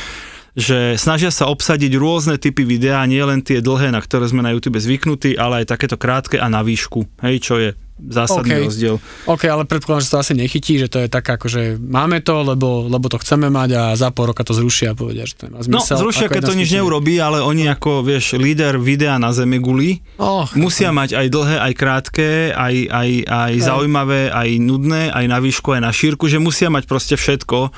že 0.58 0.98
snažia 0.98 1.30
sa 1.30 1.46
obsadiť 1.50 1.94
rôzne 1.94 2.38
typy 2.42 2.66
videá, 2.66 3.06
nie 3.06 3.22
len 3.22 3.42
tie 3.42 3.62
dlhé, 3.62 3.94
na 3.94 4.02
ktoré 4.02 4.26
sme 4.26 4.42
na 4.42 4.50
YouTube 4.50 4.82
zvyknutí, 4.82 5.38
ale 5.38 5.62
aj 5.62 5.74
takéto 5.74 5.94
krátke 5.94 6.42
a 6.42 6.50
na 6.50 6.66
výšku, 6.66 7.06
hej, 7.22 7.38
čo 7.38 7.54
je 7.62 7.70
zásadný 8.00 8.46
OK. 8.52 8.64
rozdiel. 8.64 8.96
OK, 9.26 9.42
ale 9.44 9.62
predpokladám, 9.62 10.00
že 10.00 10.10
to 10.10 10.18
asi 10.18 10.32
nechytí, 10.32 10.72
že 10.76 10.86
to 10.86 10.98
je 10.98 11.08
taká, 11.08 11.34
akože 11.34 11.76
máme 11.76 12.18
to, 12.20 12.42
lebo, 12.44 12.86
lebo 12.86 13.06
to 13.06 13.16
chceme 13.16 13.46
mať 13.46 13.70
a 13.72 13.82
za 13.92 14.08
pol 14.08 14.28
roka 14.28 14.40
to 14.40 14.52
zrušia 14.52 14.90
a 14.90 14.94
povedia, 14.94 15.22
že 15.22 15.34
to 15.34 15.42
má 15.46 15.58
No, 15.58 15.82
zmysel. 15.82 15.98
zrušia, 15.98 16.24
ako 16.24 16.34
keď 16.34 16.42
to 16.44 16.54
nič 16.54 16.70
neurobí, 16.72 17.14
ale 17.16 17.38
oni 17.40 17.66
ako, 17.66 18.00
vieš, 18.02 18.34
líder 18.34 18.76
videa 18.76 19.16
na 19.16 19.30
zeme 19.30 19.58
guli, 19.58 19.98
Oh, 20.16 20.46
musia 20.54 20.88
mať 20.88 21.14
aj 21.14 21.26
dlhé, 21.28 21.56
aj 21.60 21.72
krátke, 21.74 22.28
aj, 22.50 22.74
aj, 22.86 23.10
aj 23.24 23.52
zaujímavé, 23.60 24.28
aj 24.28 24.48
nudné, 24.56 25.02
aj 25.08 25.24
na 25.26 25.38
výšku, 25.38 25.70
aj 25.70 25.80
na 25.80 25.90
šírku, 25.90 26.24
že 26.24 26.38
musia 26.38 26.68
mať 26.68 26.84
proste 26.84 27.14
všetko, 27.14 27.74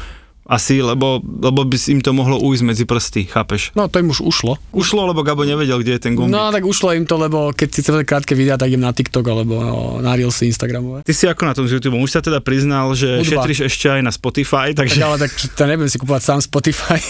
asi, 0.51 0.83
lebo, 0.83 1.23
lebo 1.23 1.63
by 1.63 1.79
im 1.87 2.03
to 2.03 2.11
mohlo 2.11 2.43
ujsť 2.43 2.63
medzi 2.67 2.83
prsty, 2.83 3.31
chápeš? 3.31 3.71
No, 3.79 3.87
to 3.87 4.03
im 4.03 4.11
už 4.11 4.27
ušlo. 4.27 4.59
Ušlo, 4.75 5.07
lebo 5.07 5.23
Gabo 5.23 5.47
nevedel, 5.47 5.79
kde 5.79 5.95
je 5.95 6.01
ten 6.03 6.19
gombík. 6.19 6.35
No, 6.35 6.51
tak 6.51 6.67
ušlo 6.67 6.91
im 6.91 7.07
to, 7.07 7.15
lebo 7.15 7.55
keď 7.55 7.69
si 7.71 7.79
chcete 7.81 8.03
krátke 8.03 8.35
videá, 8.35 8.59
tak 8.59 8.67
idem 8.67 8.83
na 8.83 8.91
TikTok 8.91 9.23
alebo 9.23 9.55
na 10.03 10.19
Reelsy 10.19 10.51
Instagramové. 10.51 11.07
Ty 11.07 11.13
si 11.15 11.31
ako 11.31 11.43
na 11.47 11.55
tom 11.55 11.65
s 11.65 11.73
YouTube? 11.73 11.95
Už 11.97 12.11
sa 12.11 12.19
teda 12.19 12.43
priznal, 12.43 12.91
že 12.99 13.23
Hudba. 13.23 13.47
šetríš 13.47 13.71
ešte 13.71 13.87
aj 13.95 14.03
na 14.03 14.11
Spotify, 14.11 14.75
Tak 14.75 14.91
takže 14.91 14.99
ale 15.01 15.17
tak 15.23 15.31
to 15.31 15.63
nebudem 15.63 15.87
si 15.87 15.99
kúpovať 16.03 16.23
sám 16.27 16.41
Spotify. 16.43 16.99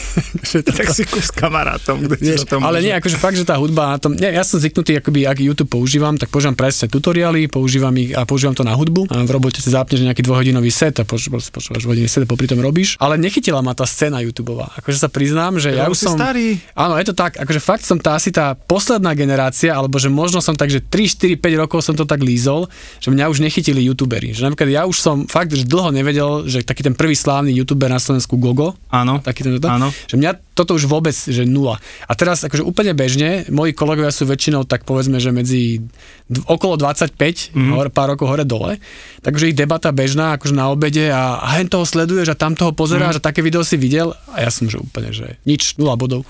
To- 0.50 0.66
tak 0.66 0.90
si 0.90 1.06
kúp 1.06 1.22
s 1.22 1.30
kamarátom, 1.30 2.02
kde 2.10 2.18
Vieš, 2.36 2.42
to 2.44 2.58
ale 2.58 2.82
nie, 2.82 2.90
akože 2.90 3.16
fakt, 3.16 3.38
že 3.38 3.46
tá 3.46 3.54
hudba 3.54 3.94
na 3.94 3.98
tom, 4.02 4.12
nie, 4.12 4.26
ja 4.26 4.42
som 4.42 4.58
zvyknutý, 4.58 4.98
akoby, 4.98 5.24
ak 5.24 5.38
YouTube 5.38 5.70
používam, 5.70 6.18
tak 6.18 6.26
používam 6.28 6.58
presne 6.58 6.90
tutoriály, 6.90 7.46
používam 7.46 7.94
ich 7.94 8.10
a 8.12 8.26
používam 8.26 8.52
to 8.52 8.66
na 8.66 8.74
hudbu. 8.74 9.06
A 9.08 9.22
v 9.22 9.30
robote 9.30 9.62
si 9.62 9.70
zapneš 9.70 10.02
nejaký 10.02 10.26
dvojhodinový 10.26 10.68
set 10.68 10.98
a 10.98 11.06
poč, 11.06 11.30
proste 11.30 11.54
počúvaš 11.54 11.86
dvojhodinový 11.86 12.10
set 12.10 12.22
a 12.24 12.28
popri 12.28 12.50
tom 12.50 12.58
robíš. 12.58 12.98
Ale 12.98 13.14
nechytila 13.30 13.60
ma 13.60 13.70
tá 13.70 13.86
scéna 13.86 14.18
YouTubeová. 14.20 14.74
Akože 14.74 14.98
sa 14.98 15.06
priznám, 15.06 15.56
že 15.56 15.70
ja, 15.70 15.86
Ja 15.86 15.86
už 15.86 16.02
som... 16.02 16.18
starý. 16.18 16.58
Áno, 16.74 16.98
je 16.98 17.06
to 17.06 17.14
tak, 17.14 17.38
akože 17.38 17.60
fakt 17.60 17.82
som 17.82 17.96
tá 17.96 18.12
asi 18.12 18.28
tá 18.28 18.52
posledná 18.56 19.14
generácia, 19.14 19.70
alebo 19.70 19.96
že 19.96 20.10
možno 20.10 20.38
som 20.38 20.52
tak, 20.52 20.66
že 20.66 20.82
3, 20.82 21.38
4, 21.38 21.38
5 21.38 21.62
rokov 21.62 21.80
som 21.80 21.94
to 21.94 22.02
tak 22.02 22.20
lízol, 22.20 22.66
že 22.98 23.08
mňa 23.08 23.24
už 23.26 23.38
nechytili 23.40 23.86
youtuberi. 23.86 24.32
Že 24.32 24.50
napríklad 24.50 24.68
ja 24.68 24.82
už 24.82 24.96
som 24.96 25.16
fakt, 25.24 25.50
že 25.50 25.62
dlho 25.62 25.88
nevedel, 25.90 26.44
že 26.44 26.60
taký 26.60 26.82
ten 26.82 26.92
prvý 26.92 27.14
slávny 27.14 27.54
youtuber 27.54 27.86
na 27.86 27.96
Slovensku 27.96 28.34
Gogo, 28.34 28.74
Áno, 28.88 29.20
taký 29.20 29.40
ten, 29.40 29.54
áno. 29.60 29.94
že 30.04 30.16
mňa 30.16 30.50
toto 30.52 30.74
už 30.74 30.84
vôbec, 30.84 31.14
že 31.14 31.46
nula. 31.46 31.78
A 32.02 32.12
teraz 32.12 32.42
akože 32.42 32.60
úplne 32.60 32.92
bežne, 32.92 33.48
moji 33.48 33.72
kolegovia 33.72 34.10
sú 34.10 34.24
väčšinou 34.24 34.64
tak 34.64 34.82
povedzme, 34.82 35.16
že 35.16 35.30
medzi 35.30 35.80
d- 36.26 36.42
okolo 36.44 36.74
25, 36.76 37.16
Mhm. 37.50 37.54
mm-hmm. 37.54 37.72
hore, 37.72 37.88
pár 37.88 38.08
rokov 38.10 38.26
hore 38.26 38.42
dole, 38.42 38.76
takže 39.18 39.46
ich 39.46 39.54
debata 39.54 39.88
bežná 39.90 40.32
akože 40.32 40.52
na 40.52 40.68
obede 40.68 41.08
a, 41.08 41.38
a 41.38 41.56
hen 41.56 41.66
toho 41.66 41.82
sleduješ 41.82 42.28
a 42.28 42.36
tam 42.36 42.52
toho 42.52 42.72
pozeráš 42.72 43.16
Mhm. 43.16 43.19
Také 43.22 43.44
video 43.44 43.62
si 43.62 43.76
videl 43.76 44.16
a 44.32 44.42
ja 44.42 44.50
som 44.50 44.66
že 44.66 44.80
úplne, 44.80 45.12
že 45.12 45.36
nič, 45.44 45.76
nula 45.76 45.94
bodov. 45.94 46.24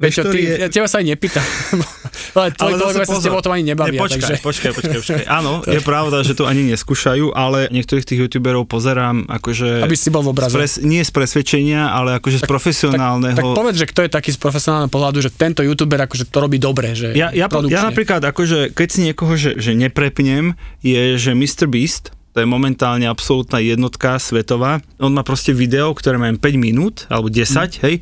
Peťo, 0.00 0.32
ty, 0.32 0.48
je- 0.48 0.58
ja 0.64 0.68
teba 0.72 0.88
sa 0.88 1.04
aj 1.04 1.12
nepýtam. 1.12 1.44
ale 2.40 2.56
zase 2.56 2.56
kolegovia 2.56 3.04
sa 3.04 3.20
s 3.20 3.24
tebou 3.28 3.44
to 3.44 3.52
ani 3.52 3.68
nebavia. 3.68 3.92
Nie, 3.92 4.00
počkaj, 4.00 4.40
takže... 4.40 4.40
počkaj, 4.40 4.70
počkaj, 4.72 4.96
počkaj. 5.04 5.24
Áno, 5.38 5.60
je 5.60 5.80
pravda, 5.84 6.24
že 6.24 6.32
to 6.32 6.48
ani 6.48 6.64
neskúšajú, 6.72 7.36
ale 7.36 7.68
niektorých 7.68 8.08
tých 8.08 8.18
youtuberov 8.24 8.64
pozerám 8.64 9.28
akože... 9.28 9.84
Aby 9.84 10.00
si 10.00 10.08
bol 10.08 10.24
v 10.24 10.32
obraze. 10.32 10.56
Pres, 10.56 10.80
nie 10.80 11.04
z 11.04 11.12
presvedčenia, 11.12 11.92
ale 11.92 12.16
akože 12.16 12.40
z 12.40 12.48
profesionálneho... 12.48 13.36
Tak 13.36 13.52
povedz, 13.52 13.76
že 13.76 13.86
kto 13.92 14.00
je 14.08 14.10
taký 14.10 14.32
z 14.32 14.40
profesionálneho 14.40 14.88
pohľadu, 14.88 15.20
že 15.20 15.30
tento 15.36 15.60
youtuber 15.60 16.00
akože 16.08 16.32
to 16.32 16.38
robí 16.40 16.56
dobre, 16.56 16.96
že 16.96 17.12
Ja, 17.12 17.28
ja, 17.36 17.44
ja 17.52 17.80
napríklad, 17.84 18.24
akože, 18.24 18.72
keď 18.72 18.88
si 18.88 18.98
niekoho, 19.04 19.36
že, 19.36 19.60
že 19.60 19.76
neprepnem, 19.76 20.56
je, 20.80 21.20
že 21.20 21.36
Mr. 21.36 21.68
Beast, 21.68 22.16
to 22.30 22.38
je 22.38 22.46
momentálne 22.46 23.06
absolútna 23.10 23.58
jednotka 23.58 24.14
svetová. 24.18 24.78
On 25.02 25.10
má 25.10 25.26
proste 25.26 25.50
video, 25.50 25.90
ktoré 25.90 26.14
má 26.14 26.30
len 26.30 26.38
5 26.38 26.54
minút, 26.56 27.10
alebo 27.10 27.26
10, 27.26 27.78
Mhm. 27.78 27.82
hej, 27.82 27.94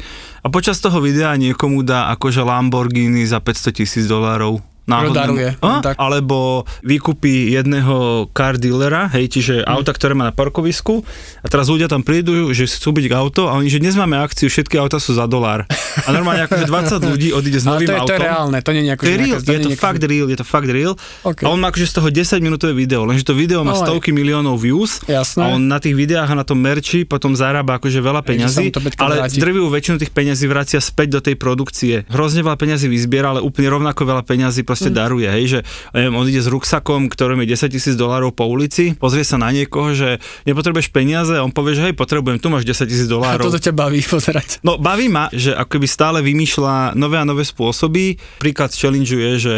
a 0.44 0.46
počas 0.52 0.80
toho 0.80 1.00
videa 1.00 1.32
niekomu 1.36 1.80
dá 1.82 2.12
akože 2.12 2.44
Lamborghini 2.44 3.24
za 3.24 3.40
500 3.40 3.72
tisíc 3.72 4.04
dolárov. 4.04 4.60
Daruje, 4.88 5.48
A? 5.60 5.78
tak. 5.80 5.94
Alebo 5.94 6.38
vykúpi 6.82 7.52
jedného 7.52 7.94
car 8.30 8.56
dealera, 8.56 9.06
hej, 9.10 9.28
čiže 9.28 9.54
Mhm. 9.58 9.68
auta, 9.68 9.92
ktoré 9.92 10.12
má 10.12 10.24
na 10.24 10.32
parkovisku 10.32 11.04
a 11.38 11.46
teraz 11.46 11.66
ľudia 11.66 11.86
tam 11.86 12.00
prídu, 12.00 12.50
že 12.50 12.64
chcú 12.66 12.90
byť 12.92 13.04
auto 13.12 13.46
a 13.46 13.54
oni, 13.54 13.68
že 13.68 13.78
dnes 13.78 13.92
máme 13.92 14.16
akciu, 14.16 14.48
všetky 14.48 14.74
auta 14.74 14.96
sú 14.96 15.12
za 15.12 15.26
dolár. 15.26 15.68
A 16.00 16.08
normálne 16.08 16.42
akože 16.42 16.64
20 16.64 16.72
ľudí 17.10 17.28
odíde 17.30 17.58
s 17.58 17.66
novým 17.66 17.84
to 17.84 17.92
je, 17.92 17.98
autom. 17.98 18.08
to 18.08 18.14
je 18.14 18.24
reálne, 18.24 18.58
to 18.58 18.70
nie 18.72 18.82
je 18.82 18.90
ako, 18.90 19.02
To 19.02 19.06
je 19.06 19.14
real, 19.14 19.28
nejaká- 19.28 19.52
je 19.52 19.60
to 19.60 19.70
fakt 19.76 20.02
real, 20.02 20.26
je 20.26 20.36
to 20.36 20.46
fakt 20.46 20.68
real. 20.68 20.92
OK. 21.22 21.40
A 21.42 21.48
on 21.48 21.58
má 21.58 21.68
akože 21.68 21.86
z 21.86 21.94
toho 21.94 22.08
10 22.08 22.40
minútové 22.40 22.72
video, 22.72 23.04
lenže 23.04 23.22
to 23.22 23.34
video 23.34 23.60
má 23.60 23.70
No, 23.70 23.80
stovky 23.80 24.10
miliónov 24.10 24.56
views 24.56 25.04
Jasné. 25.04 25.42
a 25.42 25.52
on 25.52 25.62
na 25.62 25.76
tých 25.76 25.92
videách 25.94 26.28
a 26.28 26.36
na 26.36 26.42
tom 26.42 26.56
merči 26.56 27.04
potom 27.04 27.34
zarába 27.34 27.76
akože 27.76 27.98
veľa 27.98 28.22
peňazí, 28.22 28.70
to 28.70 28.80
ale 28.98 29.20
drvivú 29.28 29.68
väčšinu 29.68 29.98
tých 29.98 30.10
peňazí 30.10 30.46
vracia 30.46 30.78
späť 30.78 31.08
do 31.10 31.20
tej 31.20 31.34
produkcie. 31.34 32.06
Hrozne 32.08 32.40
veľa 32.40 32.56
peňazí 32.56 32.86
vyzbiera, 32.86 33.30
ale 33.30 33.40
úplne 33.40 33.68
rovnako 33.68 34.00
veľa 34.04 34.22
peňazí 34.22 34.62
proste 34.78 34.88
Mm. 34.88 34.96
daruje, 34.96 35.26
hej, 35.26 35.44
že 35.48 35.58
neviem, 35.90 36.14
on 36.14 36.24
ide 36.24 36.38
s 36.38 36.46
ruksakom, 36.46 37.06
ktorým 37.06 37.42
je 37.42 37.50
10 37.50 37.66
tisíc 37.68 37.94
dolárov 37.94 38.30
po 38.30 38.46
ulici, 38.46 38.94
pozrie 38.94 39.20
sa 39.20 39.34
na 39.34 39.50
niekoho, 39.50 39.90
že 39.90 40.16
nepotrebuješ 40.44 40.88
peniaze 40.88 41.34
a 41.34 41.42
on 41.42 41.50
povie, 41.50 41.74
že 41.74 41.82
hej, 41.82 41.94
potrebujem, 41.94 42.38
tu 42.38 42.46
máš 42.46 42.62
10 42.62 42.86
tisíc 42.86 43.04
A 43.04 43.12
dolárov. 43.12 43.42
toto 43.44 43.58
ťa 43.58 43.72
baví 43.72 43.98
pozerať. 44.00 44.62
No 44.62 44.76
baví 44.76 45.06
ma, 45.06 45.26
že 45.30 45.50
akoby 45.50 45.84
stále 45.84 46.22
vymýšľa 46.22 46.94
nové 46.94 47.16
a 47.16 47.24
nové 47.24 47.42
spôsoby. 47.42 48.14
Príklad 48.38 48.70
challenge 48.70 49.10
je, 49.10 49.32
že, 49.36 49.54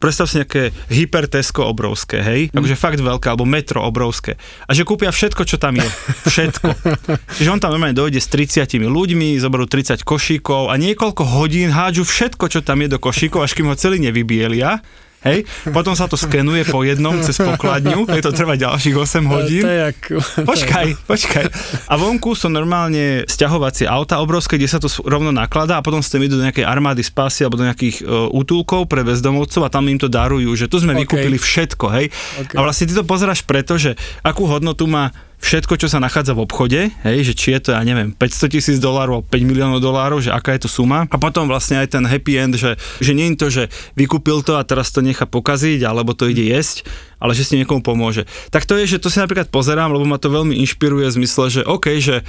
predstav 0.00 0.26
si 0.26 0.40
nejaké 0.40 0.72
hypertesko 0.88 1.60
obrovské, 1.62 2.24
hej, 2.24 2.40
Mhm. 2.50 2.56
akože 2.56 2.76
fakt 2.76 2.98
veľké, 2.98 3.26
alebo 3.28 3.44
metro 3.44 3.84
obrovské. 3.84 4.40
A 4.64 4.72
že 4.72 4.88
kúpia 4.88 5.12
všetko, 5.12 5.44
čo 5.44 5.60
tam 5.60 5.76
je. 5.76 5.84
Všetko. 6.26 6.66
Čiže 7.36 7.52
on 7.52 7.60
tam 7.60 7.76
normálne 7.76 7.94
dojde 7.94 8.16
s 8.16 8.26
30 8.26 8.80
ľuďmi, 8.80 9.36
zoberú 9.36 9.68
30 9.68 10.00
košíkov 10.00 10.72
a 10.72 10.74
niekoľko 10.74 11.22
hodín 11.36 11.68
hádžu 11.70 12.08
všetko, 12.08 12.48
čo 12.48 12.64
tam 12.64 12.80
je 12.80 12.88
do 12.88 12.98
košíkov, 12.98 13.44
až 13.44 13.52
kým 13.52 13.68
ho 13.68 13.76
celý 13.76 14.00
nevybielia. 14.00 14.80
Hej, 15.20 15.44
potom 15.68 15.92
sa 15.92 16.08
to 16.08 16.16
skenuje 16.16 16.64
po 16.64 16.80
jednom 16.80 17.12
cez 17.20 17.36
pokladňu, 17.36 18.08
je 18.08 18.24
to 18.24 18.32
trvá 18.32 18.56
ďalších 18.56 18.96
8 18.96 19.28
hodín. 19.28 19.60
To 19.60 19.68
je 19.68 19.80
jak... 19.92 20.00
Počkaj, 20.50 20.86
počkaj. 21.04 21.44
A 21.92 21.94
vonku 22.00 22.32
sú 22.32 22.48
normálne 22.48 23.28
sťahovacie 23.28 23.84
auta 23.84 24.24
obrovské, 24.24 24.56
kde 24.56 24.72
sa 24.72 24.80
to 24.80 24.88
rovno 25.04 25.28
nakladá 25.28 25.76
a 25.76 25.84
potom 25.84 26.00
ste 26.00 26.16
idú 26.24 26.40
do 26.40 26.46
nejakej 26.48 26.64
armády 26.64 27.04
spásy 27.04 27.44
alebo 27.44 27.60
do 27.60 27.68
nejakých 27.68 28.00
uh, 28.00 28.32
útulkov 28.32 28.88
pre 28.88 29.04
bezdomovcov 29.04 29.60
a 29.60 29.68
tam 29.68 29.84
im 29.92 30.00
to 30.00 30.08
darujú, 30.08 30.56
že 30.56 30.72
tu 30.72 30.80
sme 30.80 30.96
OK. 30.96 31.04
vykúpili 31.04 31.36
všetko, 31.36 31.86
hej. 32.00 32.06
OK. 32.40 32.52
A 32.56 32.60
vlastne 32.64 32.88
ty 32.88 32.96
to 32.96 33.04
pozeráš 33.04 33.44
preto, 33.44 33.76
že 33.76 34.00
akú 34.24 34.48
hodnotu 34.48 34.88
má 34.88 35.12
všetko, 35.40 35.80
čo 35.80 35.88
sa 35.88 35.98
nachádza 35.98 36.36
v 36.36 36.44
obchode, 36.44 36.80
hej, 36.92 37.18
že 37.24 37.32
či 37.32 37.56
je 37.56 37.60
to, 37.64 37.70
ja 37.72 37.80
neviem, 37.80 38.12
500 38.12 38.54
tisíc 38.54 38.76
dolárov, 38.78 39.24
5 39.24 39.40
miliónov 39.48 39.80
dolárov, 39.80 40.20
že 40.20 40.30
aká 40.30 40.52
je 40.54 40.68
to 40.68 40.70
suma. 40.70 41.08
A 41.08 41.16
potom 41.16 41.48
vlastne 41.48 41.80
aj 41.80 41.96
ten 41.96 42.04
happy 42.04 42.36
end, 42.36 42.60
že, 42.60 42.76
že 43.00 43.16
nie 43.16 43.32
je 43.32 43.40
to, 43.40 43.46
že 43.48 43.62
vykúpil 43.96 44.44
to 44.44 44.60
a 44.60 44.62
teraz 44.62 44.92
to 44.92 45.00
nechá 45.00 45.24
pokaziť, 45.24 45.80
alebo 45.88 46.12
to 46.12 46.28
ide 46.28 46.44
jesť, 46.44 46.84
ale 47.16 47.32
že 47.32 47.48
si 47.48 47.56
niekomu 47.56 47.80
pomôže. 47.80 48.28
Tak 48.52 48.68
to 48.68 48.76
je, 48.76 48.96
že 48.96 49.02
to 49.02 49.08
si 49.08 49.18
napríklad 49.18 49.48
pozerám, 49.48 49.90
lebo 49.90 50.04
ma 50.04 50.20
to 50.20 50.28
veľmi 50.28 50.54
inšpiruje 50.60 51.08
v 51.08 51.16
zmysle, 51.24 51.44
že 51.48 51.62
OK, 51.64 51.98
že 51.98 52.22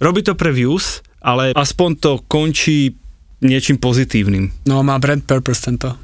robí 0.00 0.24
to 0.24 0.32
pre 0.32 0.50
views, 0.50 1.04
ale 1.20 1.52
aspoň 1.52 1.90
to 2.00 2.12
končí 2.26 2.96
niečím 3.44 3.78
pozitívnym. 3.78 4.50
No, 4.66 4.82
má 4.82 4.98
brand 4.98 5.22
purpose 5.22 5.62
tento. 5.62 5.94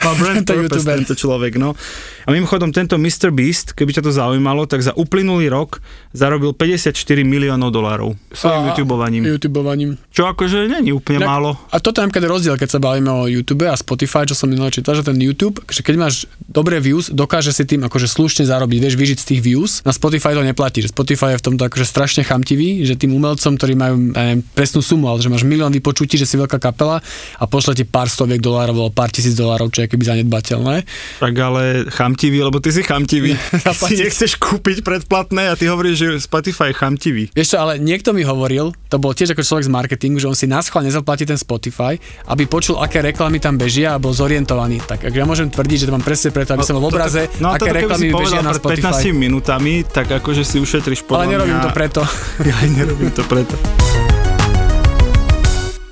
Má 0.00 0.12
brand 0.14 0.40
Tento 0.40 0.54
purpose 0.54 0.80
youtuber. 0.80 0.96
tento 0.98 1.14
človek, 1.14 1.52
no. 1.54 1.76
A 2.22 2.30
mimochodom, 2.30 2.70
tento 2.70 2.96
Mr. 2.96 3.28
Beast, 3.28 3.72
keby 3.72 3.92
ťa 3.92 4.02
to 4.02 4.10
zaujímalo, 4.10 4.64
tak 4.64 4.80
za 4.80 4.92
uplynulý 4.92 5.46
rok 5.46 5.84
zarobil 6.10 6.52
54 6.52 6.94
miliónov 7.20 7.68
dolárov 7.68 8.16
svojim 8.30 8.62
A- 8.62 8.66
YouTubeovaním. 8.70 9.22
YouTubeovaním. 9.28 9.90
Čo 10.08 10.26
akože 10.26 10.66
není 10.66 10.90
úplne 10.90 11.20
Inak- 11.20 11.28
málo. 11.28 11.50
A 11.68 11.78
toto 11.78 12.00
je 12.00 12.06
napríklad 12.06 12.26
rozdiel, 12.30 12.56
keď 12.56 12.68
sa 12.70 12.80
bavíme 12.80 13.08
o 13.08 13.26
YouTube 13.26 13.62
a 13.62 13.74
Spotify, 13.74 14.24
čo 14.24 14.32
som 14.32 14.46
minulé 14.46 14.70
čítal, 14.70 14.94
že 14.94 15.02
ten 15.02 15.16
YouTube, 15.16 15.60
že 15.66 15.80
keď 15.80 15.94
máš 15.96 16.14
dobré 16.40 16.78
views, 16.78 17.08
dokáže 17.08 17.50
si 17.50 17.62
tým 17.62 17.82
akože 17.82 18.06
slušne 18.06 18.42
zarobiť, 18.42 18.78
vieš, 18.80 18.96
vyžiť 18.96 19.18
z 19.18 19.26
tých 19.26 19.40
views. 19.42 19.70
Na 19.82 19.90
Spotify 19.90 20.32
to 20.32 20.40
neplatí, 20.40 20.80
že 20.80 20.88
Spotify 20.88 21.34
je 21.34 21.40
v 21.40 21.46
tomto 21.46 21.62
akože 21.62 21.84
strašne 21.84 22.22
chamtivý, 22.22 22.82
že 22.82 22.94
tým 22.94 23.12
umelcom, 23.12 23.52
ktorí 23.52 23.74
majú 23.74 23.94
neviem, 24.08 24.40
presnú 24.50 24.80
sumu, 24.80 25.06
ale 25.06 25.18
že 25.18 25.28
máš 25.28 25.44
milión 25.44 25.68
vypočutí, 25.70 26.14
že 26.14 26.24
si 26.24 26.34
veľká 26.34 26.56
kapela 26.56 27.04
a 27.34 27.44
pošle 27.44 27.74
ti 27.74 27.82
pár 27.82 28.06
stoviek 28.06 28.38
dolárov 28.38 28.72
alebo 28.78 28.90
pár 28.90 29.08
tisíc 29.08 29.34
dolárov, 29.34 29.68
čo 29.68 29.82
je 29.82 29.89
keby 29.90 30.04
zanedbateľné. 30.06 30.86
Tak 31.18 31.34
ale 31.34 31.90
chamtivý, 31.90 32.46
lebo 32.46 32.62
ty 32.62 32.70
si 32.70 32.86
chamtivý. 32.86 33.34
si 33.38 33.66
Zaplatiť. 33.66 33.98
nechceš 34.06 34.32
kúpiť 34.38 34.86
predplatné 34.86 35.50
a 35.50 35.58
ty 35.58 35.66
hovoríš, 35.66 35.96
že 35.98 36.08
Spotify 36.22 36.70
je 36.70 36.76
chamtivý. 36.78 37.22
Vieš 37.34 37.52
čo, 37.52 37.58
ale 37.58 37.82
niekto 37.82 38.14
mi 38.14 38.22
hovoril, 38.22 38.70
to 38.86 38.96
bol 38.96 39.10
tiež 39.10 39.34
ako 39.34 39.42
človek 39.42 39.66
z 39.66 39.72
marketingu, 39.72 40.22
že 40.22 40.30
on 40.30 40.38
si 40.38 40.46
náschval 40.46 40.86
nezaplatí 40.86 41.26
ten 41.26 41.36
Spotify, 41.36 41.98
aby 42.30 42.46
počul, 42.46 42.78
aké 42.78 43.02
reklamy 43.02 43.42
tam 43.42 43.58
bežia 43.58 43.94
a 43.94 43.98
bol 43.98 44.14
zorientovaný. 44.14 44.78
Tak 44.86 45.10
ak 45.10 45.14
ja 45.14 45.26
môžem 45.26 45.50
tvrdiť, 45.50 45.84
že 45.84 45.86
to 45.90 45.94
mám 45.98 46.04
presne 46.06 46.30
preto, 46.30 46.54
aby 46.54 46.62
som 46.62 46.78
bol 46.78 46.86
v 46.86 46.94
obraze, 46.94 47.22
No 47.40 47.50
a 47.50 47.58
aké 47.58 47.72
reklamy 47.72 47.98
si 47.98 48.06
mi 48.08 48.14
bežia 48.14 48.40
na 48.44 48.52
Spotify. 48.54 48.92
15 49.10 49.16
minútami, 49.16 49.82
tak 49.82 50.06
akože 50.12 50.42
si 50.44 50.56
ušetriš 50.60 51.08
podľa 51.08 51.18
Ale 51.18 51.26
nerobím 51.32 51.58
mňa... 51.58 51.66
to 51.66 51.70
preto. 51.72 52.02
Ja 52.50 52.56
nerobím 52.66 53.10
to 53.14 53.22
preto. 53.24 53.54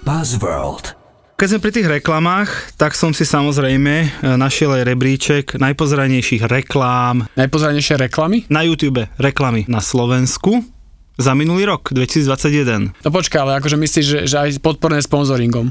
Buzzworld. 0.03 0.98
Keď 1.39 1.47
sme 1.47 1.63
pri 1.63 1.71
tých 1.71 1.87
reklamách, 1.89 2.51
tak 2.75 2.99
som 2.99 3.15
si 3.15 3.23
samozrejme 3.23 3.95
e, 3.95 4.09
našiel 4.35 4.75
aj 4.75 4.83
rebríček 4.83 5.45
najpozeranejších 5.55 6.43
reklám 6.43 7.31
Najpozranejšie 7.39 7.95
reklamy? 7.95 8.51
na 8.51 8.67
YouTube, 8.67 9.07
reklamy 9.23 9.63
na 9.71 9.79
Slovensku 9.79 10.67
za 11.15 11.39
minulý 11.39 11.71
rok, 11.71 11.95
2021. 11.95 12.91
No 12.91 13.11
počkaj, 13.15 13.39
ale 13.39 13.53
akože 13.55 13.79
myslíš, 13.79 14.05
že, 14.05 14.19
že 14.27 14.35
aj 14.35 14.59
podporné 14.59 14.99
sponzoringom. 14.99 15.71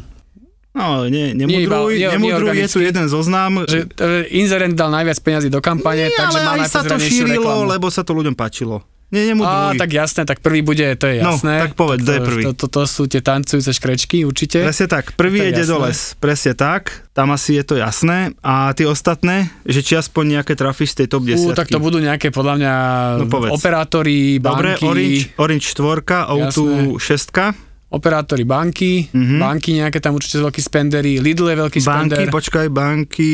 No, 0.71 1.03
iba- 1.03 1.35
nemudruj, 1.35 1.99
nie- 1.99 1.99
nie 1.99 2.15
nemudruj, 2.15 2.55
je 2.55 2.67
tu 2.69 2.79
jeden 2.79 3.11
zoznam. 3.11 3.67
Že 3.67 3.91
inzerent 4.31 4.71
dal 4.71 4.87
najviac 4.87 5.19
peňazí 5.19 5.51
do 5.51 5.59
kampane, 5.59 6.07
nie, 6.07 6.15
takže 6.15 6.47
má 6.47 6.55
ale 6.55 6.63
aj 6.63 6.71
sa 6.71 6.79
to 6.79 6.95
šírilo, 6.95 7.43
reklamu. 7.43 7.67
lebo 7.67 7.91
sa 7.91 8.07
to 8.07 8.15
ľuďom 8.15 8.39
páčilo. 8.39 8.87
Nie, 9.07 9.23
Á, 9.23 9.27
nemudruj. 9.29 9.79
tak 9.79 9.89
jasné, 9.89 10.21
tak 10.23 10.39
prvý 10.39 10.59
bude, 10.59 10.83
to 10.95 11.07
je 11.07 11.23
No, 11.23 11.39
jasné. 11.39 11.63
tak 11.63 11.73
povedz, 11.73 12.03
kto 12.03 12.11
je 12.11 12.21
prvý? 12.21 12.43
To, 12.43 12.51
to, 12.53 12.67
to, 12.67 12.81
sú 12.83 13.03
tie 13.05 13.21
tancujúce 13.21 13.71
škrečky, 13.71 14.21
určite. 14.21 14.59
Presne 14.61 14.85
tak, 14.85 15.15
prvý 15.15 15.39
To 15.39 15.43
je 15.43 15.49
jasné. 15.49 15.61
Dedoles, 15.63 15.99
presne 16.13 16.53
tak, 16.53 16.81
tam 17.11 17.31
asi 17.31 17.55
je 17.55 17.63
to 17.63 17.75
jasné. 17.77 18.35
A 18.41 18.73
tie 18.73 18.83
ostatné, 18.83 19.47
že 19.63 19.79
či 19.79 19.95
aspoň 19.95 20.23
nejaké 20.37 20.53
trafíš 20.53 20.91
z 20.91 20.97
tej 20.99 21.07
top 21.07 21.23
10. 21.23 21.39
Ú, 21.39 21.55
tak 21.55 21.67
to 21.67 21.79
budú 21.79 21.97
nejaké, 21.97 22.29
podľa 22.29 22.53
mňa, 22.57 22.73
No 23.17 23.25
povedz. 23.27 23.51
operátori, 23.53 24.37
Dobre, 24.37 24.75
banky, 24.75 24.83
Orange, 24.83 25.19
Orange 25.37 25.65
4, 25.71 26.03
O2 26.27 26.59
6, 26.97 27.55
operátori 27.87 28.43
banky, 28.43 29.07
Mhm. 29.07 29.39
banky 29.39 29.71
nejaké 29.73 30.03
tam 30.03 30.13
určite 30.13 30.35
sú 30.35 30.43
veľkí 30.43 30.59
spendery, 30.59 31.23
Lidl 31.23 31.47
je 31.47 31.55
veľký 31.57 31.79
banky, 31.79 32.11
spender. 32.19 32.27
počkaj, 32.27 32.67
banky, 32.67 33.33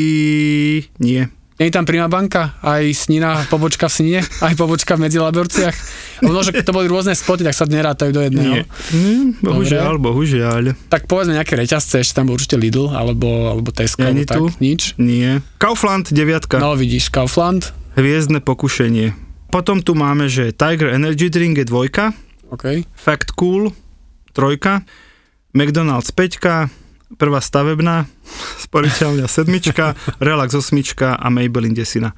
nie. 1.00 1.26
Nie 1.54 1.70
je 1.70 1.74
tam 1.78 1.86
Prima 1.86 2.10
banka, 2.10 2.58
aj 2.66 2.82
Snina, 2.98 3.46
pobočka 3.46 3.86
v 3.86 3.94
Snine, 3.94 4.20
aj 4.42 4.58
pobočka 4.58 4.98
v 4.98 5.06
Medzilaborciach. 5.06 5.74
Ono, 6.26 6.42
že 6.42 6.66
to 6.66 6.74
boli 6.74 6.90
rôzne 6.90 7.14
spoty, 7.14 7.46
tak 7.46 7.54
sa 7.54 7.62
nerátajú 7.70 8.10
do 8.10 8.26
jedného. 8.26 8.54
Nie. 8.58 8.62
Mm, 8.90 9.38
bohužiaľ, 9.38 9.94
bohužiaľ. 10.02 10.74
Tak 10.90 11.06
povedzme 11.06 11.38
nejaké 11.38 11.54
reťazce, 11.54 12.02
ešte 12.02 12.18
tam 12.18 12.26
bol 12.26 12.34
určite 12.34 12.58
Lidl, 12.58 12.90
alebo, 12.90 13.54
alebo 13.54 13.70
Tesco, 13.70 14.02
alebo 14.02 14.26
tak, 14.26 14.38
tu? 14.42 14.50
nič. 14.58 14.98
Nie. 14.98 15.46
Kaufland 15.62 16.10
9, 16.10 16.58
No 16.58 16.74
vidíš, 16.74 17.14
Kaufland, 17.14 17.70
hviezdne 17.94 18.42
pokušenie. 18.42 19.14
Potom 19.54 19.78
tu 19.78 19.94
máme, 19.94 20.26
že 20.26 20.50
Tiger 20.50 20.90
Energy 20.90 21.30
Drink 21.30 21.62
je 21.62 21.66
dvojka, 21.70 22.10
OK. 22.50 22.82
Fact 22.98 23.30
Cool 23.38 23.70
trojka, 24.34 24.82
McDonald's 25.54 26.10
5, 26.10 26.42
prvá 27.16 27.40
stavebná, 27.40 28.06
sporiteľňa 28.68 29.26
sedmička, 29.26 29.98
Relax 30.18 30.54
osmička 30.54 31.14
a 31.18 31.26
Maybelline 31.30 31.74
desina. 31.74 32.12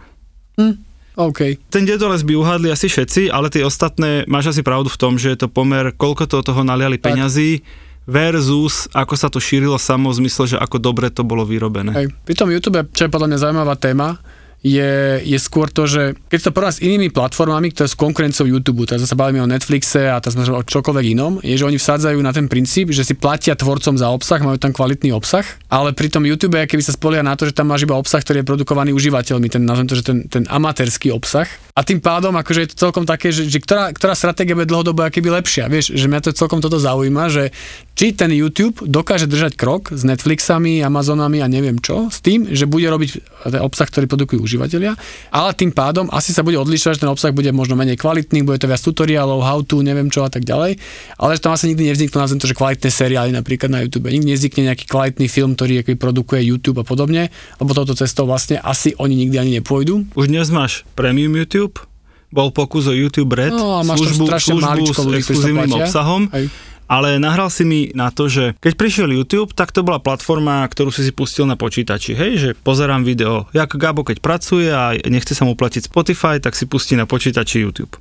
OK. 1.17 1.57
Ten 1.73 1.89
dedoles 1.89 2.21
by 2.21 2.37
uhádli 2.37 2.69
asi 2.69 2.93
všetci, 2.93 3.33
ale 3.33 3.49
tie 3.49 3.65
ostatné, 3.65 4.29
máš 4.29 4.53
asi 4.53 4.61
pravdu 4.61 4.93
v 4.93 5.01
tom, 5.01 5.17
že 5.17 5.33
je 5.33 5.45
to 5.45 5.49
pomer, 5.49 5.89
koľko 5.97 6.29
to 6.29 6.45
toho 6.45 6.61
naliali 6.61 7.01
Tak. 7.01 7.13
peňazí 7.13 7.65
versus 8.07 8.87
ako 8.95 9.15
sa 9.19 9.27
to 9.27 9.43
šírilo 9.43 9.75
samo 9.81 10.15
v 10.15 10.23
zmysle, 10.23 10.45
že 10.55 10.57
ako 10.61 10.79
dobre 10.79 11.11
to 11.11 11.27
bolo 11.27 11.43
vyrobené. 11.43 11.91
Hej. 11.93 12.07
Pri 12.23 12.35
tom 12.39 12.53
YouTube, 12.53 12.85
čo 12.95 13.09
je 13.09 13.11
podľa 13.11 13.29
mňa 13.33 13.39
zaujímavá 13.43 13.75
téma, 13.81 14.21
je, 14.67 15.23
je 15.23 15.39
skôr 15.39 15.71
to, 15.71 15.87
že 15.87 16.19
keď 16.27 16.41
sa 16.43 16.51
porovná 16.51 16.75
s 16.75 16.83
inými 16.83 17.15
platformami, 17.15 17.71
ktoré 17.71 17.87
sú 17.87 17.95
konkurenciou 18.03 18.51
YouTube, 18.51 18.83
teraz 18.83 19.07
sa 19.07 19.15
bavíme 19.15 19.39
o 19.39 19.47
Netflixe 19.47 20.11
a 20.11 20.19
teraz 20.19 20.35
o 20.35 20.63
čokoľvek 20.67 21.07
inom, 21.15 21.39
je, 21.39 21.55
že 21.55 21.63
oni 21.63 21.79
vsádzajú 21.79 22.19
na 22.19 22.35
ten 22.35 22.51
princíp, 22.51 22.91
že 22.91 23.07
si 23.07 23.15
platia 23.15 23.55
tvorcom 23.55 23.95
za 23.95 24.11
obsah, 24.11 24.43
majú 24.43 24.59
tam 24.59 24.75
kvalitný 24.75 25.15
obsah, 25.15 25.47
ale 25.71 25.95
pri 25.95 26.11
tom 26.11 26.27
YouTube, 26.27 26.59
keby 26.59 26.83
sa 26.83 26.91
spolieha 26.91 27.23
na 27.23 27.39
to, 27.39 27.47
že 27.47 27.55
tam 27.55 27.71
máš 27.71 27.87
iba 27.87 27.95
obsah, 27.95 28.19
ktorý 28.19 28.43
je 28.43 28.47
produkovaný 28.51 28.91
užívateľmi, 28.91 29.47
ten, 29.47 29.63
nazvem 29.63 29.87
to, 29.87 29.95
že 29.95 30.05
ten, 30.05 30.19
ten 30.27 30.43
amatérsky 30.51 31.15
obsah. 31.15 31.47
A 31.77 31.85
tým 31.85 32.01
pádom, 32.01 32.33
akože 32.33 32.61
je 32.65 32.69
to 32.73 32.89
celkom 32.89 33.05
také, 33.05 33.31
že, 33.31 33.47
že 33.47 33.61
ktorá, 33.61 33.93
ktorá 33.93 34.17
stratégia 34.17 34.57
bude 34.57 34.67
dlhodobo 34.67 35.05
keby 35.13 35.29
lepšia. 35.29 35.69
Vieš, 35.69 35.93
že 35.93 36.09
mňa 36.09 36.25
to 36.25 36.33
celkom 36.33 36.65
toto 36.65 36.81
zaujíma, 36.81 37.29
že 37.29 37.53
či 37.93 38.17
ten 38.17 38.33
YouTube 38.33 38.81
dokáže 38.81 39.29
držať 39.29 39.61
krok 39.61 39.93
s 39.93 40.01
Netflixami, 40.01 40.81
Amazonami 40.81 41.45
a 41.45 41.53
neviem 41.53 41.77
čo, 41.77 42.09
s 42.09 42.25
tým, 42.25 42.49
že 42.49 42.65
bude 42.65 42.89
robiť 42.89 43.21
obsah, 43.61 43.89
ktorý 43.93 44.09
produkujú 44.09 44.41
užívateľia, 44.57 44.97
ale 45.31 45.51
tým 45.53 45.71
pádom 45.71 46.09
asi 46.09 46.33
sa 46.33 46.41
bude 46.41 46.57
odlišovať, 46.57 46.97
že 46.97 47.03
ten 47.05 47.13
obsah 47.13 47.31
bude 47.37 47.53
možno 47.53 47.77
menej 47.77 48.01
kvalitný, 48.01 48.43
bude 48.43 48.57
to 48.57 48.67
viac 48.67 48.81
tutoriálov, 48.81 49.45
how 49.45 49.61
to, 49.61 49.85
neviem 49.85 50.09
čo 50.09 50.25
a 50.25 50.33
tak 50.33 50.49
ďalej, 50.49 50.81
ale 51.21 51.31
že 51.37 51.45
tam 51.45 51.53
asi 51.53 51.69
nikdy 51.69 51.93
nevzniknú 51.93 52.17
nazvem 52.17 52.41
to, 52.41 52.49
že 52.49 52.57
kvalitné 52.57 52.89
seriály 52.89 53.31
napríklad 53.37 53.69
na 53.69 53.85
YouTube. 53.85 54.09
Nikdy 54.09 54.27
nevznikne 54.33 54.73
nejaký 54.73 54.89
kvalitný 54.89 55.29
film, 55.29 55.53
ktorý 55.53 55.85
produkuje 56.01 56.41
YouTube 56.41 56.81
a 56.81 56.87
podobne, 56.89 57.29
lebo 57.61 57.77
touto 57.77 57.93
cestou 57.93 58.25
vlastne 58.25 58.57
asi 58.65 58.97
oni 58.97 59.15
nikdy 59.29 59.37
ani 59.37 59.53
nepôjdu. 59.61 60.09
Už 60.17 60.33
dnes 60.33 60.49
máš 60.49 60.89
Premium 60.97 61.37
YouTube, 61.37 61.85
bol 62.33 62.51
pokus 62.51 62.91
o 62.91 62.95
YouTube 62.95 63.37
Red, 63.37 63.55
No, 63.55 63.79
a 63.79 63.87
máš 63.87 64.03
službu, 64.03 64.25
strašne 64.27 64.53
službu 64.59 64.93
s 64.93 65.17
exkluzívnym 65.23 65.73
obsahom. 65.73 66.27
Hej. 66.35 66.51
Ale 66.87 67.19
nahral 67.19 67.51
si 67.51 67.67
mi 67.67 67.91
na 67.99 68.15
to, 68.15 68.31
že 68.31 68.55
keď 68.63 68.73
prišiel 68.79 69.11
YouTube, 69.11 69.51
tak 69.51 69.75
to 69.75 69.83
bola 69.83 69.99
platforma, 69.99 70.63
ktorú 70.63 70.95
si 70.95 71.03
si 71.03 71.11
pustil 71.11 71.43
na 71.43 71.59
počítači. 71.59 72.15
Hej, 72.15 72.33
že 72.39 72.51
pozerám 72.55 73.03
video, 73.03 73.51
jak 73.51 73.75
Gabo 73.75 74.07
keď 74.07 74.23
pracuje 74.23 74.71
a 74.71 74.95
nechce 74.95 75.35
sa 75.35 75.43
mu 75.43 75.59
platiť 75.59 75.91
Spotify, 75.91 76.39
tak 76.39 76.55
si 76.55 76.71
pustí 76.71 76.95
na 76.95 77.11
počítači 77.11 77.67
YouTube. 77.67 77.99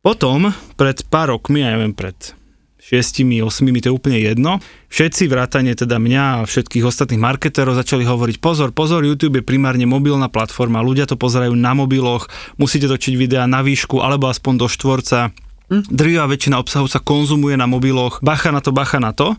Potom, 0.00 0.54
pred 0.78 1.02
pár 1.10 1.34
rokmi, 1.34 1.66
ja 1.66 1.74
neviem, 1.74 1.92
pred 1.92 2.16
šiestimi, 2.80 3.44
osmimi, 3.44 3.78
to 3.78 3.92
je 3.92 3.94
úplne 3.94 4.18
jedno, 4.18 4.58
všetci 4.90 5.30
vrátane 5.30 5.76
teda 5.76 6.00
mňa 6.00 6.42
a 6.42 6.48
všetkých 6.48 6.82
ostatných 6.82 7.20
marketérov 7.20 7.76
začali 7.76 8.02
hovoriť 8.02 8.42
pozor, 8.42 8.74
pozor, 8.74 9.04
YouTube 9.04 9.38
je 9.38 9.46
primárne 9.46 9.84
mobilná 9.84 10.26
platforma, 10.26 10.82
ľudia 10.82 11.06
to 11.06 11.14
pozerajú 11.14 11.52
na 11.54 11.76
mobiloch, 11.76 12.26
musíte 12.56 12.88
točiť 12.90 13.14
videá 13.14 13.44
na 13.44 13.60
výšku 13.60 14.00
alebo 14.00 14.26
aspoň 14.26 14.54
do 14.56 14.66
štvorca, 14.66 15.30
Drvivá 15.70 16.26
väčšina 16.26 16.58
obsahu 16.58 16.90
sa 16.90 16.98
konzumuje 16.98 17.54
na 17.54 17.70
mobiloch, 17.70 18.18
bacha 18.26 18.50
na 18.50 18.58
to, 18.58 18.74
bacha 18.74 18.98
na 18.98 19.14
to. 19.14 19.38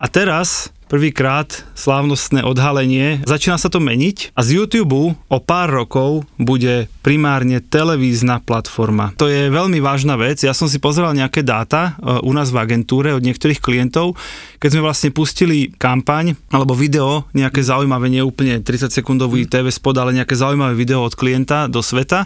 A 0.00 0.08
teraz 0.08 0.72
prvýkrát 0.88 1.68
slávnostné 1.76 2.40
odhalenie. 2.40 3.20
Začína 3.28 3.60
sa 3.60 3.68
to 3.68 3.76
meniť 3.76 4.32
a 4.32 4.40
z 4.40 4.56
YouTube 4.56 5.12
o 5.12 5.38
pár 5.44 5.68
rokov 5.68 6.24
bude 6.40 6.88
primárne 7.04 7.60
televízna 7.60 8.40
platforma. 8.40 9.12
To 9.20 9.28
je 9.28 9.52
veľmi 9.52 9.84
vážna 9.84 10.16
vec. 10.16 10.40
Ja 10.40 10.56
som 10.56 10.64
si 10.66 10.80
pozeral 10.80 11.12
nejaké 11.12 11.44
dáta 11.44 11.92
e, 12.00 12.24
u 12.24 12.32
nás 12.32 12.48
v 12.48 12.64
agentúre 12.64 13.12
od 13.12 13.20
niektorých 13.20 13.60
klientov, 13.60 14.16
keď 14.56 14.68
sme 14.72 14.86
vlastne 14.88 15.10
pustili 15.12 15.68
kampaň 15.76 16.32
alebo 16.48 16.72
video, 16.72 17.28
nejaké 17.36 17.60
zaujímavé, 17.60 18.08
nie 18.08 18.24
úplne 18.24 18.64
30 18.64 18.88
sekundový 18.88 19.44
TV 19.44 19.68
spot, 19.68 20.00
ale 20.00 20.16
nejaké 20.16 20.32
zaujímavé 20.32 20.72
video 20.72 21.04
od 21.04 21.12
klienta 21.12 21.68
do 21.68 21.84
sveta, 21.84 22.24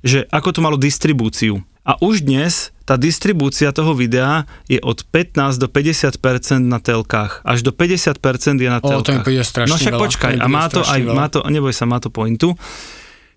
že 0.00 0.24
ako 0.32 0.48
to 0.56 0.64
malo 0.64 0.80
distribúciu. 0.80 1.60
A 1.88 1.96
už 1.98 2.20
dnes 2.20 2.68
tá 2.84 3.00
distribúcia 3.00 3.72
toho 3.72 3.92
videa 3.92 4.44
je 4.64 4.76
od 4.78 5.00
15 5.04 5.56
do 5.56 5.68
50% 5.68 6.20
na 6.60 6.76
telkách. 6.76 7.40
Až 7.42 7.64
do 7.64 7.72
50% 7.72 8.20
je 8.56 8.68
na 8.68 8.76
O, 8.78 8.84
to 8.84 9.00
telkách. 9.00 9.24
príde 9.24 9.40
strašne 9.40 9.72
no 9.72 9.76
však 9.76 9.92
veľa. 9.92 10.02
počkaj, 10.04 10.34
To 10.34 10.40
a 10.40 10.46
má 10.46 10.64
to 10.68 10.80
aj, 10.84 11.00
veľa. 11.00 11.14
má 11.14 11.26
to, 11.26 11.38
neboj 11.48 11.72
sa, 11.72 11.84
má 11.84 11.96
to 11.96 12.08
pointu. 12.08 12.52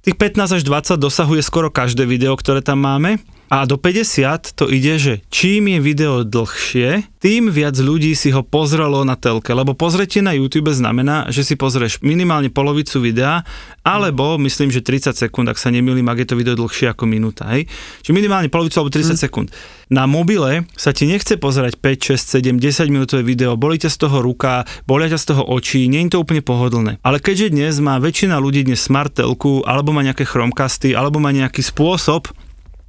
Tých 0.01 0.15
15 0.15 0.57
až 0.57 0.61
20 0.63 0.97
dosahuje 0.97 1.39
skoro 1.39 1.71
každé 1.71 2.03
video, 2.03 2.35
ktoré 2.35 2.59
tam 2.59 2.79
máme. 2.81 3.23
A 3.51 3.67
do 3.67 3.75
50 3.75 4.55
to 4.55 4.71
ide, 4.71 4.95
že 4.95 5.13
čím 5.27 5.67
je 5.75 5.83
video 5.83 6.23
dlhšie, 6.23 7.03
tým 7.19 7.51
viac 7.51 7.75
ľudí 7.75 8.15
si 8.15 8.31
ho 8.31 8.47
pozrelo 8.47 9.03
na 9.03 9.19
telke. 9.19 9.51
Lebo 9.51 9.75
pozretie 9.75 10.23
na 10.23 10.31
YouTube 10.31 10.71
znamená, 10.71 11.27
že 11.27 11.43
si 11.43 11.59
pozrieš 11.59 11.99
minimálne 11.99 12.47
polovicu 12.47 13.03
videa, 13.03 13.43
alebo 13.83 14.39
myslím, 14.39 14.71
že 14.71 14.79
30 14.79 15.27
sekúnd, 15.27 15.51
ak 15.51 15.59
sa 15.59 15.67
nemýlim, 15.67 16.07
ak 16.07 16.23
je 16.23 16.27
to 16.31 16.39
video 16.39 16.55
dlhšie 16.55 16.95
ako 16.95 17.03
minúta. 17.03 17.43
Hej? 17.51 17.67
Čiže 18.07 18.15
minimálne 18.15 18.47
polovicu 18.47 18.79
alebo 18.79 18.95
30 18.95 19.19
sekúnd. 19.19 19.51
Na 19.91 20.07
mobile 20.07 20.63
sa 20.79 20.95
ti 20.95 21.03
nechce 21.03 21.35
pozerať 21.35 21.75
5, 21.75 22.15
6, 22.15 22.55
7, 22.55 22.55
10 22.55 22.87
minútové 22.87 23.27
video, 23.27 23.59
boli 23.59 23.75
ťa 23.75 23.91
z 23.91 23.97
toho 24.07 24.23
ruka, 24.23 24.63
bolia 24.87 25.11
ťa 25.11 25.19
z 25.19 25.25
toho 25.27 25.43
očí, 25.43 25.91
nie 25.91 26.07
je 26.07 26.15
to 26.15 26.23
úplne 26.23 26.39
pohodlné. 26.39 27.03
Ale 27.03 27.19
keďže 27.19 27.51
dnes 27.51 27.83
má 27.83 27.99
väčšina 27.99 28.39
ľudí 28.39 28.63
dnes 28.63 28.79
smart 28.79 29.11
telku, 29.11 29.59
alebo 29.67 29.91
má 29.91 30.07
nejaké 30.07 30.23
chromecasty, 30.23 30.95
alebo 30.95 31.19
má 31.19 31.35
nejaký 31.35 31.59
spôsob, 31.59 32.31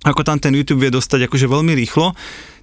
ako 0.02 0.26
tam 0.26 0.38
ten 0.42 0.54
YouTube 0.54 0.82
vie 0.82 0.90
dostať 0.90 1.30
akože 1.30 1.46
veľmi 1.46 1.72
rýchlo, 1.78 2.14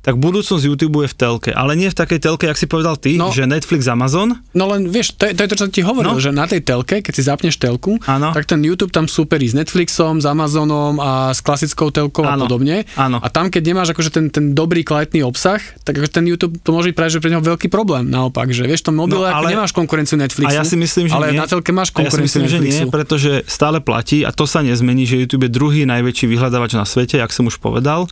tak 0.02 0.16
budúcnosť 0.16 0.64
YouTube 0.64 1.02
je 1.02 1.08
v 1.08 1.16
telke, 1.16 1.52
ale 1.52 1.74
nie 1.74 1.86
v 1.86 1.96
takej 1.96 2.20
telke, 2.20 2.44
jak 2.44 2.56
si 2.56 2.66
povedal 2.66 2.96
ty, 2.96 3.16
No. 3.16 3.30
že 3.30 3.44
Netflix, 3.44 3.86
Amazon, 3.86 4.40
No 4.50 4.66
len 4.68 4.86
vieš, 4.86 5.14
to 5.14 5.24
je, 5.24 5.34
to 5.34 5.42
je 5.42 5.50
to, 5.50 5.58
čo 5.58 5.66
ti 5.70 5.82
hovoril, 5.82 6.12
No. 6.12 6.18
že 6.18 6.30
na 6.30 6.46
tej 6.46 6.62
telke, 6.62 7.00
keď 7.00 7.12
si 7.12 7.22
zapneš 7.22 7.56
telku, 7.56 8.00
Áno. 8.04 8.32
tak 8.32 8.46
ten 8.46 8.60
YouTube 8.60 8.90
tam 8.90 9.06
superí 9.06 9.44
s 9.44 9.54
Netflixom, 9.54 10.18
s 10.18 10.26
Amazonom 10.26 10.98
a 10.98 11.12
s 11.30 11.40
klasickou 11.40 11.90
telkou 11.90 12.24
a 12.24 12.34
Áno. 12.34 12.46
podobne. 12.46 12.88
Áno. 12.96 13.18
A 13.18 13.28
tam, 13.28 13.48
keď 13.48 13.62
nemáš 13.66 13.92
akože 13.92 14.10
ten, 14.10 14.26
ten 14.28 14.52
dobrý 14.52 14.82
kvalitný 14.82 15.22
obsah, 15.22 15.58
tak 15.82 15.96
akože 15.96 16.12
ten 16.12 16.26
YouTube 16.26 16.58
to 16.58 16.70
môže 16.70 16.90
byť 16.90 16.96
práve 16.96 17.10
že 17.10 17.20
pre 17.20 17.30
neho 17.30 17.42
veľký 17.42 17.68
problém. 17.68 18.06
Naopak, 18.06 18.50
že 18.50 18.64
vieš, 18.64 18.82
v 18.82 18.88
tom 18.88 18.98
mobile 18.98 19.20
No, 19.20 19.28
no, 19.28 19.36
ale- 19.36 19.52
nemáš 19.52 19.72
konkurenciu 19.72 20.16
Netflixu. 20.16 20.48
A 20.48 20.56
ja 20.56 20.64
si 20.64 20.76
myslím, 20.76 21.06
že 21.06 21.14
ale 21.14 21.32
nie. 21.32 21.38
na 21.38 21.46
telke 21.46 21.70
máš 21.70 21.90
A 21.90 22.00
ja 22.00 22.08
si 22.08 22.16
konkurenciu 22.16 22.24
myslím, 22.24 22.46
že 22.46 22.58
nie, 22.58 22.66
Netflixu. 22.72 22.90
pretože 22.90 23.32
stále 23.46 23.78
platí 23.80 24.22
a 24.22 24.32
to 24.32 24.46
sa 24.46 24.62
nezmení, 24.62 25.04
že 25.04 25.18
YouTube 25.18 25.44
je 25.44 25.52
druhý 25.52 25.84
najväčší 25.84 26.26
vyhľadávač 26.26 26.72
na 26.72 26.84
svete, 26.84 27.16
jak 27.16 27.30
som 27.30 27.44
už 27.44 27.58
povedal. 27.58 28.08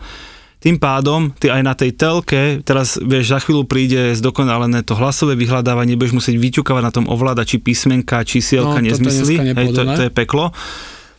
Tým 0.58 0.82
pádom, 0.82 1.30
ty 1.38 1.54
aj 1.54 1.62
na 1.62 1.78
tej 1.78 1.94
telke, 1.94 2.66
teraz 2.66 2.98
vieš, 2.98 3.30
za 3.30 3.38
chvíľu 3.38 3.70
príde 3.70 4.18
zdokonalené 4.18 4.82
to 4.82 4.98
hlasové 4.98 5.38
vyhľadávanie, 5.38 5.94
budeš 5.94 6.18
musieť 6.18 6.36
vyťukovať 6.42 6.84
na 6.84 6.92
tom 6.94 7.06
ovládači 7.06 7.62
písmenka, 7.62 8.26
čísielka, 8.26 8.82
No, 8.82 8.86
nezmysly, 8.90 9.54
hej, 9.54 9.68
to, 9.74 9.82
to 9.86 10.04
je 10.10 10.12
peklo. 10.12 10.50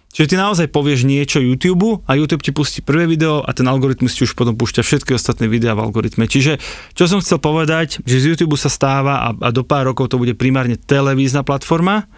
Čiže 0.08 0.34
ty 0.34 0.36
naozaj 0.40 0.72
povieš 0.72 1.04
niečo 1.04 1.38
YouTube 1.38 2.02
a 2.08 2.16
YouTube 2.16 2.42
ti 2.42 2.50
pustí 2.50 2.80
prvé 2.80 3.04
video 3.04 3.44
a 3.44 3.52
ten 3.52 3.68
algoritmus 3.68 4.16
ti 4.16 4.24
už 4.24 4.34
potom 4.34 4.56
púšťa 4.56 4.82
všetky 4.82 5.12
ostatné 5.12 5.46
videá 5.46 5.76
v 5.76 5.84
algoritme. 5.84 6.24
Čiže 6.24 6.58
čo 6.96 7.04
som 7.06 7.20
chcel 7.20 7.38
povedať, 7.38 8.00
že 8.08 8.18
z 8.18 8.34
YouTube 8.34 8.56
sa 8.56 8.72
stáva 8.72 9.22
a, 9.22 9.28
a 9.36 9.48
do 9.52 9.62
pár 9.62 9.86
rokov 9.86 10.08
to 10.08 10.18
bude 10.18 10.34
primárne 10.34 10.80
televízna 10.80 11.44
platforma, 11.44 12.08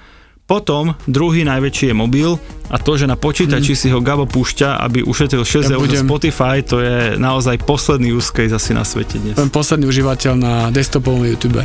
potom 0.51 0.99
druhý 1.07 1.47
najväčší 1.47 1.85
je 1.85 1.95
mobil 1.95 2.35
a 2.67 2.75
to, 2.75 2.99
že 2.99 3.07
na 3.07 3.15
počítači 3.15 3.79
si 3.79 3.87
ho 3.87 4.03
Gabo 4.03 4.27
púšťa, 4.27 4.83
aby 4.83 5.07
ušetril 5.07 5.47
6 5.47 5.71
Ja 5.71 5.79
eur 5.79 5.87
budem- 5.87 6.03
Spotify, 6.03 6.59
to 6.59 6.83
je 6.83 7.15
naozaj 7.15 7.63
posledný 7.63 8.11
use 8.11 8.35
case 8.35 8.51
asi 8.51 8.75
na 8.75 8.83
svete 8.83 9.23
dnes. 9.23 9.39
Ten 9.39 9.47
posledný 9.47 9.87
užívateľ 9.87 10.33
na 10.35 10.55
desktopovom 10.69 11.23
YouTube. 11.23 11.63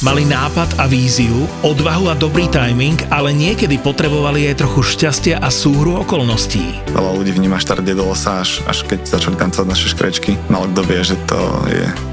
Mali 0.00 0.24
nápad 0.24 0.80
a 0.80 0.88
víziu, 0.88 1.44
odvahu 1.60 2.08
a 2.08 2.16
dobrý 2.16 2.48
timing, 2.48 2.96
ale 3.12 3.30
niekedy 3.30 3.76
potrebovali 3.76 4.48
aj 4.48 4.64
trochu 4.64 4.80
šťastia 4.96 5.38
a 5.38 5.52
súhru 5.52 6.00
okolností. 6.00 6.90
Veľa 6.90 7.20
ľudí 7.20 7.36
vníma 7.36 7.60
štart 7.60 7.84
Dedosa 7.84 8.40
až, 8.40 8.64
až 8.64 8.82
keď 8.82 9.04
začali 9.04 9.36
tancovať 9.36 9.66
naše 9.68 9.92
škrečky. 9.92 10.40
Málo 10.48 10.72
kto 10.72 10.82
vie, 10.88 11.00
že 11.04 11.16
to 11.28 11.36
je 11.68 11.84